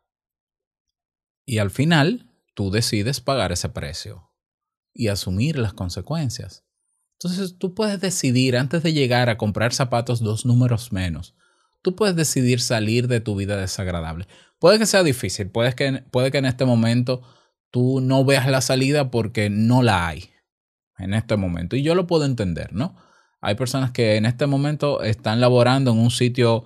Y 1.46 1.60
al 1.60 1.72
final, 1.72 2.32
tú 2.54 2.72
decides 2.72 3.22
pagar 3.22 3.52
ese 3.52 3.70
precio 3.70 4.32
y 4.94 5.08
asumir 5.08 5.58
las 5.58 5.74
consecuencias. 5.74 6.66
Entonces, 7.20 7.58
tú 7.58 7.74
puedes 7.74 8.00
decidir 8.00 8.58
antes 8.58 8.84
de 8.84 8.94
llegar 8.94 9.30
a 9.30 9.38
comprar 9.38 9.74
zapatos 9.74 10.20
dos 10.20 10.46
números 10.46 10.92
menos. 10.92 11.36
Tú 11.82 11.96
puedes 11.96 12.16
decidir 12.16 12.60
salir 12.62 13.08
de 13.08 13.20
tu 13.20 13.36
vida 13.36 13.58
desagradable. 13.58 14.28
Puede 14.60 14.80
que 14.80 14.86
sea 14.86 15.04
difícil, 15.04 15.50
puede 15.50 15.74
que, 15.74 16.04
puede 16.12 16.32
que 16.32 16.40
en 16.40 16.46
este 16.46 16.66
momento 16.66 17.22
tú 17.72 18.02
no 18.02 18.26
veas 18.26 18.50
la 18.50 18.62
salida 18.62 19.12
porque 19.12 19.50
no 19.50 19.84
la 19.84 20.08
hay 20.08 20.32
en 20.98 21.14
este 21.14 21.36
momento. 21.36 21.76
Y 21.76 21.84
yo 21.84 21.96
lo 21.96 22.08
puedo 22.08 22.26
entender, 22.26 22.74
¿no? 22.74 22.96
Hay 23.42 23.56
personas 23.56 23.92
que 23.92 24.16
en 24.16 24.26
este 24.26 24.48
momento 24.48 25.04
están 25.04 25.40
laborando 25.40 25.92
en 25.92 26.00
un 26.00 26.12
sitio, 26.12 26.66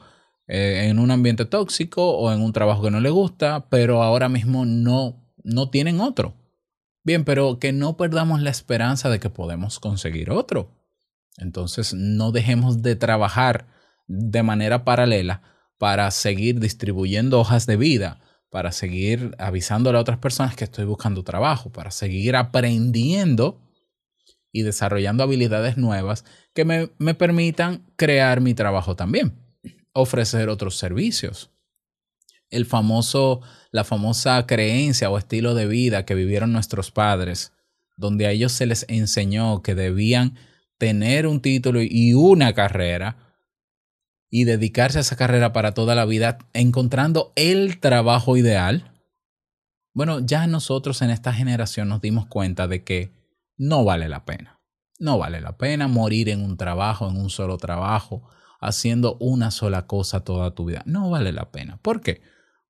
eh, 0.51 0.87
en 0.89 0.97
un 0.97 1.11
ambiente 1.11 1.45
tóxico 1.45 2.17
o 2.17 2.33
en 2.33 2.41
un 2.41 2.53
trabajo 2.53 2.81
que 2.81 2.89
no 2.89 2.99
les 2.99 3.11
gusta, 3.11 3.69
pero 3.69 4.01
ahora 4.01 4.29
mismo 4.29 4.65
no, 4.65 5.23
no 5.43 5.69
tienen 5.69 5.99
otro. 6.01 6.33
Bien, 7.03 7.23
pero 7.23 7.59
que 7.59 7.71
no 7.71 7.97
perdamos 7.97 8.41
la 8.41 8.49
esperanza 8.49 9.11
de 9.11 9.19
que 9.19 9.29
podemos 9.29 9.79
conseguir 9.79 10.31
otro. 10.31 10.71
Entonces, 11.37 11.93
no 11.93 12.31
dejemos 12.31 12.81
de 12.81 12.95
trabajar 12.95 13.67
de 14.07 14.41
manera 14.41 14.83
paralela 14.83 15.43
para 15.77 16.09
seguir 16.09 16.59
distribuyendo 16.59 17.39
hojas 17.39 17.67
de 17.67 17.77
vida, 17.77 18.19
para 18.49 18.71
seguir 18.71 19.35
avisándole 19.37 19.99
a 19.99 20.01
otras 20.01 20.17
personas 20.17 20.55
que 20.55 20.63
estoy 20.63 20.85
buscando 20.85 21.23
trabajo, 21.23 21.71
para 21.71 21.91
seguir 21.91 22.35
aprendiendo 22.35 23.61
y 24.51 24.63
desarrollando 24.63 25.21
habilidades 25.21 25.77
nuevas 25.77 26.25
que 26.55 26.65
me, 26.65 26.89
me 26.97 27.13
permitan 27.13 27.85
crear 27.95 28.41
mi 28.41 28.55
trabajo 28.55 28.95
también, 28.95 29.48
ofrecer 29.93 30.49
otros 30.49 30.77
servicios. 30.77 31.51
El 32.49 32.65
famoso, 32.65 33.41
la 33.71 33.83
famosa 33.83 34.45
creencia 34.47 35.09
o 35.09 35.17
estilo 35.17 35.53
de 35.53 35.67
vida 35.67 36.05
que 36.05 36.15
vivieron 36.15 36.51
nuestros 36.51 36.91
padres, 36.91 37.53
donde 37.97 38.25
a 38.25 38.31
ellos 38.31 38.51
se 38.51 38.65
les 38.65 38.85
enseñó 38.87 39.61
que 39.61 39.75
debían 39.75 40.37
tener 40.77 41.27
un 41.27 41.41
título 41.41 41.81
y 41.81 42.13
una 42.13 42.53
carrera 42.53 43.17
y 44.31 44.45
dedicarse 44.45 44.99
a 44.99 45.01
esa 45.01 45.15
carrera 45.15 45.53
para 45.53 45.73
toda 45.73 45.95
la 45.95 46.05
vida, 46.05 46.37
encontrando 46.53 47.33
el 47.35 47.79
trabajo 47.79 48.37
ideal. 48.37 48.91
Bueno, 49.93 50.19
ya 50.19 50.47
nosotros 50.47 51.01
en 51.01 51.09
esta 51.09 51.33
generación 51.33 51.89
nos 51.89 52.01
dimos 52.01 52.27
cuenta 52.27 52.67
de 52.67 52.83
que 52.83 53.11
no 53.57 53.83
vale 53.83 54.07
la 54.07 54.25
pena. 54.25 54.61
No 54.99 55.17
vale 55.17 55.41
la 55.41 55.57
pena 55.57 55.87
morir 55.87 56.29
en 56.29 56.43
un 56.43 56.57
trabajo, 56.57 57.09
en 57.09 57.17
un 57.17 57.29
solo 57.29 57.57
trabajo, 57.57 58.29
haciendo 58.59 59.17
una 59.19 59.51
sola 59.51 59.87
cosa 59.87 60.23
toda 60.23 60.53
tu 60.53 60.65
vida. 60.65 60.83
No 60.85 61.09
vale 61.09 61.31
la 61.31 61.51
pena. 61.51 61.77
¿Por 61.81 62.01
qué? 62.01 62.21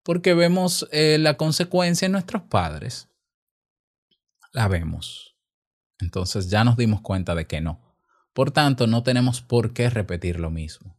Porque 0.04 0.34
vemos 0.34 0.88
eh, 0.92 1.18
la 1.20 1.38
consecuencia 1.38 2.06
en 2.06 2.14
nuestros 2.14 2.44
padres. 2.44 3.10
La 4.54 4.68
vemos. 4.68 5.36
Entonces 6.00 6.50
ya 6.50 6.64
nos 6.64 6.78
dimos 6.78 7.02
cuenta 7.02 7.36
de 7.36 7.46
que 7.46 7.62
no. 7.62 7.82
Por 8.34 8.52
tanto, 8.52 8.88
no 8.88 9.04
tenemos 9.04 9.42
por 9.42 9.74
qué 9.74 9.90
repetir 9.90 10.40
lo 10.40 10.50
mismo. 10.50 10.98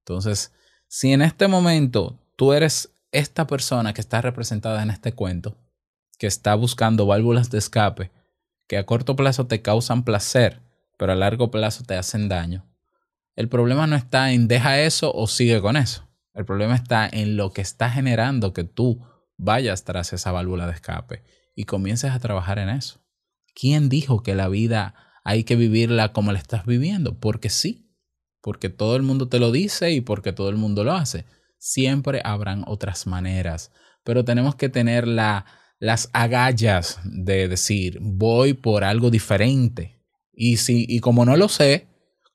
Entonces, 0.00 0.52
si 0.88 1.12
en 1.12 1.22
este 1.22 1.48
momento 1.48 2.18
tú 2.36 2.52
eres 2.52 2.92
esta 3.12 3.46
persona 3.46 3.92
que 3.92 4.00
está 4.00 4.20
representada 4.20 4.82
en 4.82 4.90
este 4.90 5.12
cuento, 5.12 5.56
que 6.18 6.26
está 6.26 6.54
buscando 6.54 7.06
válvulas 7.06 7.50
de 7.50 7.58
escape, 7.58 8.10
que 8.66 8.76
a 8.76 8.86
corto 8.86 9.16
plazo 9.16 9.46
te 9.46 9.62
causan 9.62 10.04
placer, 10.04 10.60
pero 10.98 11.12
a 11.12 11.16
largo 11.16 11.50
plazo 11.50 11.84
te 11.84 11.96
hacen 11.96 12.28
daño, 12.28 12.69
el 13.40 13.48
problema 13.48 13.86
no 13.86 13.96
está 13.96 14.32
en 14.32 14.48
deja 14.48 14.80
eso 14.80 15.12
o 15.12 15.26
sigue 15.26 15.60
con 15.60 15.76
eso. 15.76 16.08
El 16.34 16.44
problema 16.44 16.74
está 16.74 17.08
en 17.10 17.36
lo 17.36 17.52
que 17.52 17.60
está 17.60 17.90
generando 17.90 18.52
que 18.52 18.64
tú 18.64 19.04
vayas 19.36 19.84
tras 19.84 20.12
esa 20.12 20.30
válvula 20.32 20.66
de 20.66 20.74
escape 20.74 21.24
y 21.56 21.64
comiences 21.64 22.12
a 22.12 22.20
trabajar 22.20 22.58
en 22.58 22.68
eso. 22.68 23.00
¿Quién 23.54 23.88
dijo 23.88 24.22
que 24.22 24.34
la 24.34 24.48
vida 24.48 24.94
hay 25.24 25.44
que 25.44 25.56
vivirla 25.56 26.12
como 26.12 26.32
la 26.32 26.38
estás 26.38 26.64
viviendo? 26.66 27.18
Porque 27.18 27.50
sí 27.50 27.90
porque 28.40 28.70
todo 28.70 28.96
el 28.96 29.02
mundo 29.02 29.28
te 29.28 29.38
lo 29.38 29.52
dice 29.52 29.92
y 29.92 30.00
porque 30.00 30.32
todo 30.32 30.48
el 30.48 30.56
mundo 30.56 30.84
lo 30.84 30.92
hace. 30.92 31.24
Siempre 31.58 32.22
habrán 32.24 32.64
otras 32.66 33.06
maneras, 33.06 33.70
pero 34.02 34.24
tenemos 34.24 34.54
que 34.54 34.68
tener 34.68 35.06
la, 35.06 35.44
las 35.78 36.08
agallas 36.12 37.00
de 37.04 37.48
decir, 37.48 37.98
voy 38.00 38.54
por 38.54 38.84
algo 38.84 39.10
diferente. 39.10 39.98
Y, 40.32 40.56
si, 40.56 40.86
y 40.88 41.00
como 41.00 41.24
no 41.26 41.36
lo 41.36 41.48
sé, 41.48 41.86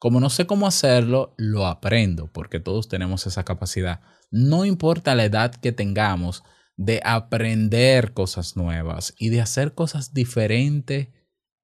como 0.06 0.20
no 0.20 0.30
sé 0.30 0.46
cómo 0.46 0.68
hacerlo, 0.68 1.34
lo 1.36 1.66
aprendo, 1.66 2.28
porque 2.32 2.60
todos 2.60 2.88
tenemos 2.88 3.26
esa 3.26 3.44
capacidad. 3.44 4.02
No 4.30 4.64
importa 4.64 5.16
la 5.16 5.26
edad 5.26 5.56
que 5.56 5.72
tengamos 5.72 6.44
de 6.78 7.02
aprender 7.04 8.14
cosas 8.14 8.56
nuevas 8.56 9.16
y 9.18 9.30
de 9.30 9.42
hacer 9.42 9.74
cosas 9.74 10.14
diferentes, 10.14 11.08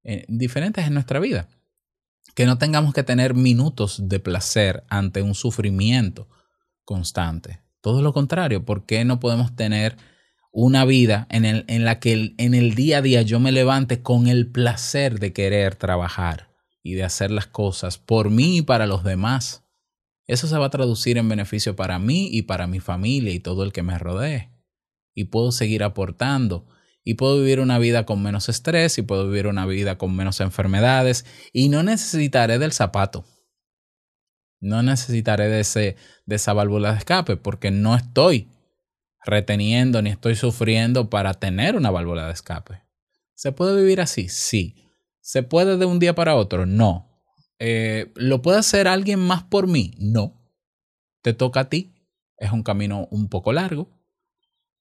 eh, 0.02 0.24
diferentes 0.26 0.84
en 0.84 0.94
nuestra 0.94 1.20
vida 1.20 1.50
que 2.34 2.44
no 2.44 2.58
tengamos 2.58 2.92
que 2.92 3.04
tener 3.04 3.34
minutos 3.34 4.08
de 4.08 4.18
placer 4.18 4.82
ante 4.88 5.22
un 5.22 5.36
sufrimiento 5.36 6.28
constante. 6.84 7.60
Todo 7.80 8.02
lo 8.02 8.12
contrario, 8.12 8.64
¿por 8.64 8.86
qué 8.86 9.04
no 9.04 9.20
podemos 9.20 9.54
tener 9.54 9.96
una 10.50 10.84
vida 10.84 11.28
en, 11.30 11.84
la 11.84 12.00
que 12.00 12.34
en 12.36 12.54
el 12.54 12.74
día 12.74 12.98
a 12.98 13.02
día 13.02 13.22
yo 13.22 13.38
me 13.38 13.52
levante 13.52 14.02
con 14.02 14.26
el 14.26 14.50
placer 14.50 15.20
de 15.20 15.32
querer 15.32 15.76
trabajar 15.76 16.51
y 16.82 16.94
de 16.94 17.04
hacer 17.04 17.30
las 17.30 17.46
cosas 17.46 17.98
por 17.98 18.30
mí 18.30 18.58
y 18.58 18.62
para 18.62 18.86
los 18.86 19.04
demás? 19.04 19.64
Eso 20.26 20.46
se 20.46 20.56
va 20.56 20.66
a 20.66 20.70
traducir 20.70 21.18
en 21.18 21.28
beneficio 21.28 21.76
para 21.76 21.98
mí 21.98 22.28
y 22.30 22.42
para 22.42 22.66
mi 22.66 22.80
familia 22.80 23.32
y 23.32 23.40
todo 23.40 23.64
el 23.64 23.72
que 23.72 23.82
me 23.82 23.98
rodee. 23.98 24.50
Y 25.14 25.24
puedo 25.24 25.52
seguir 25.52 25.82
aportando 25.82 26.66
y 27.04 27.14
puedo 27.14 27.38
vivir 27.38 27.60
una 27.60 27.78
vida 27.78 28.06
con 28.06 28.22
menos 28.22 28.48
estrés 28.48 28.96
y 28.98 29.02
puedo 29.02 29.28
vivir 29.28 29.46
una 29.46 29.66
vida 29.66 29.98
con 29.98 30.14
menos 30.14 30.40
enfermedades 30.40 31.26
y 31.52 31.68
no 31.68 31.82
necesitaré 31.82 32.58
del 32.58 32.72
zapato. 32.72 33.24
No 34.60 34.82
necesitaré 34.82 35.48
de, 35.48 35.60
ese, 35.60 35.96
de 36.24 36.36
esa 36.36 36.52
válvula 36.52 36.92
de 36.92 36.98
escape 36.98 37.36
porque 37.36 37.70
no 37.70 37.96
estoy 37.96 38.48
reteniendo 39.24 40.02
ni 40.02 40.10
estoy 40.10 40.36
sufriendo 40.36 41.10
para 41.10 41.34
tener 41.34 41.76
una 41.76 41.90
válvula 41.90 42.26
de 42.26 42.32
escape. 42.32 42.82
¿Se 43.34 43.50
puede 43.50 43.80
vivir 43.80 44.00
así? 44.00 44.28
Sí. 44.28 44.76
¿Se 45.22 45.44
puede 45.44 45.76
de 45.76 45.86
un 45.86 46.00
día 46.00 46.14
para 46.14 46.34
otro? 46.34 46.66
No. 46.66 47.08
Eh, 47.60 48.12
¿Lo 48.16 48.42
puede 48.42 48.58
hacer 48.58 48.88
alguien 48.88 49.20
más 49.20 49.44
por 49.44 49.68
mí? 49.68 49.94
No. 49.98 50.34
Te 51.22 51.32
toca 51.32 51.60
a 51.60 51.68
ti. 51.68 51.94
Es 52.36 52.50
un 52.50 52.64
camino 52.64 53.06
un 53.12 53.28
poco 53.28 53.52
largo, 53.52 53.88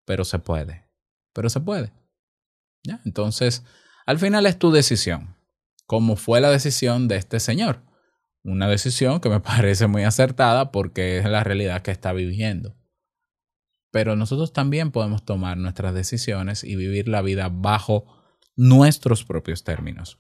pero 0.04 0.26
se 0.26 0.40
puede. 0.40 0.90
Pero 1.32 1.48
se 1.50 1.60
puede. 1.60 1.94
Entonces, 3.06 3.64
al 4.08 4.18
final 4.18 4.48
es 4.48 4.58
tu 4.58 4.72
decisión, 4.72 5.36
como 5.86 6.16
fue 6.16 6.42
la 6.42 6.50
decisión 6.50 7.08
de 7.08 7.18
este 7.18 7.40
señor. 7.40 7.84
Una 8.44 8.68
decisión 8.68 9.20
que 9.20 9.30
me 9.30 9.40
parece 9.42 9.86
muy 9.86 10.04
acertada 10.04 10.72
porque 10.72 11.20
es 11.20 11.26
la 11.26 11.44
realidad 11.44 11.84
que 11.84 11.92
está 11.92 12.14
viviendo. 12.14 12.76
Pero 13.92 14.16
nosotros 14.16 14.54
también 14.54 14.92
podemos 14.92 15.24
tomar 15.24 15.58
nuestras 15.58 15.94
decisiones 15.94 16.64
y 16.64 16.76
vivir 16.76 17.08
la 17.08 17.22
vida 17.22 17.50
bajo 17.50 18.06
nuestros 18.56 19.24
propios 19.24 19.64
términos. 19.64 20.18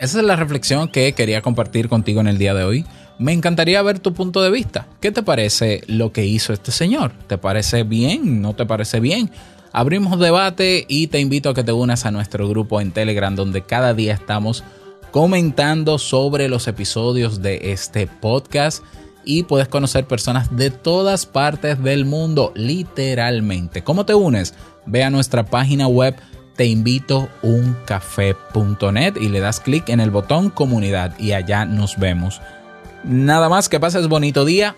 Esa 0.00 0.18
es 0.18 0.24
la 0.24 0.34
reflexión 0.34 0.88
que 0.88 1.12
quería 1.12 1.42
compartir 1.42 1.88
contigo 1.88 2.20
en 2.20 2.26
el 2.26 2.38
día 2.38 2.54
de 2.54 2.64
hoy. 2.64 2.86
Me 3.18 3.32
encantaría 3.32 3.82
ver 3.82 3.98
tu 3.98 4.14
punto 4.14 4.40
de 4.40 4.50
vista. 4.50 4.86
¿Qué 5.00 5.12
te 5.12 5.22
parece 5.22 5.82
lo 5.86 6.10
que 6.10 6.24
hizo 6.24 6.52
este 6.52 6.72
señor? 6.72 7.12
¿Te 7.26 7.36
parece 7.36 7.82
bien? 7.82 8.40
¿No 8.40 8.54
te 8.54 8.66
parece 8.66 8.98
bien? 8.98 9.30
abrimos 9.72 10.18
debate 10.18 10.84
y 10.88 11.08
te 11.08 11.20
invito 11.20 11.50
a 11.50 11.54
que 11.54 11.64
te 11.64 11.72
unas 11.72 12.06
a 12.06 12.10
nuestro 12.10 12.48
grupo 12.48 12.80
en 12.80 12.92
Telegram 12.92 13.34
donde 13.34 13.62
cada 13.62 13.94
día 13.94 14.14
estamos 14.14 14.64
comentando 15.10 15.98
sobre 15.98 16.48
los 16.48 16.68
episodios 16.68 17.42
de 17.42 17.72
este 17.72 18.06
podcast 18.06 18.82
y 19.24 19.42
puedes 19.42 19.68
conocer 19.68 20.06
personas 20.06 20.56
de 20.56 20.70
todas 20.70 21.26
partes 21.26 21.82
del 21.82 22.04
mundo, 22.04 22.52
literalmente. 22.54 23.84
¿Cómo 23.84 24.06
te 24.06 24.14
unes? 24.14 24.54
Ve 24.86 25.04
a 25.04 25.10
nuestra 25.10 25.44
página 25.44 25.86
web 25.88 26.16
teinvitouncafé.net 26.60 29.16
y 29.18 29.30
le 29.30 29.40
das 29.40 29.60
clic 29.60 29.88
en 29.88 29.98
el 29.98 30.10
botón 30.10 30.50
comunidad 30.50 31.18
y 31.18 31.32
allá 31.32 31.64
nos 31.64 31.98
vemos. 31.98 32.42
Nada 33.02 33.48
más 33.48 33.70
que 33.70 33.80
pases 33.80 34.08
bonito 34.08 34.44
día 34.44 34.76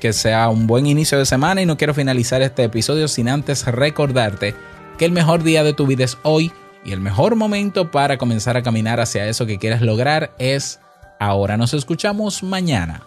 que 0.00 0.12
sea 0.12 0.48
un 0.48 0.66
buen 0.66 0.86
inicio 0.86 1.18
de 1.18 1.26
semana 1.26 1.62
y 1.62 1.66
no 1.66 1.76
quiero 1.76 1.94
finalizar 1.94 2.42
este 2.42 2.64
episodio 2.64 3.06
sin 3.06 3.28
antes 3.28 3.64
recordarte 3.64 4.56
que 4.98 5.04
el 5.04 5.12
mejor 5.12 5.44
día 5.44 5.62
de 5.62 5.72
tu 5.72 5.86
vida 5.86 6.02
es 6.02 6.18
hoy 6.24 6.50
Y 6.84 6.90
el 6.90 7.00
mejor 7.00 7.36
momento 7.36 7.92
para 7.92 8.18
comenzar 8.18 8.56
a 8.56 8.64
caminar 8.64 8.98
hacia 8.98 9.28
eso 9.28 9.46
que 9.46 9.58
quieras 9.58 9.82
lograr 9.82 10.32
es 10.38 10.80
ahora. 11.20 11.56
Nos 11.56 11.74
escuchamos 11.74 12.42
mañana 12.42 13.04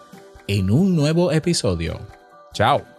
en 0.47 0.71
un 0.71 0.95
nuevo 0.95 1.33
episodio. 1.33 1.99
Chao. 2.53 2.92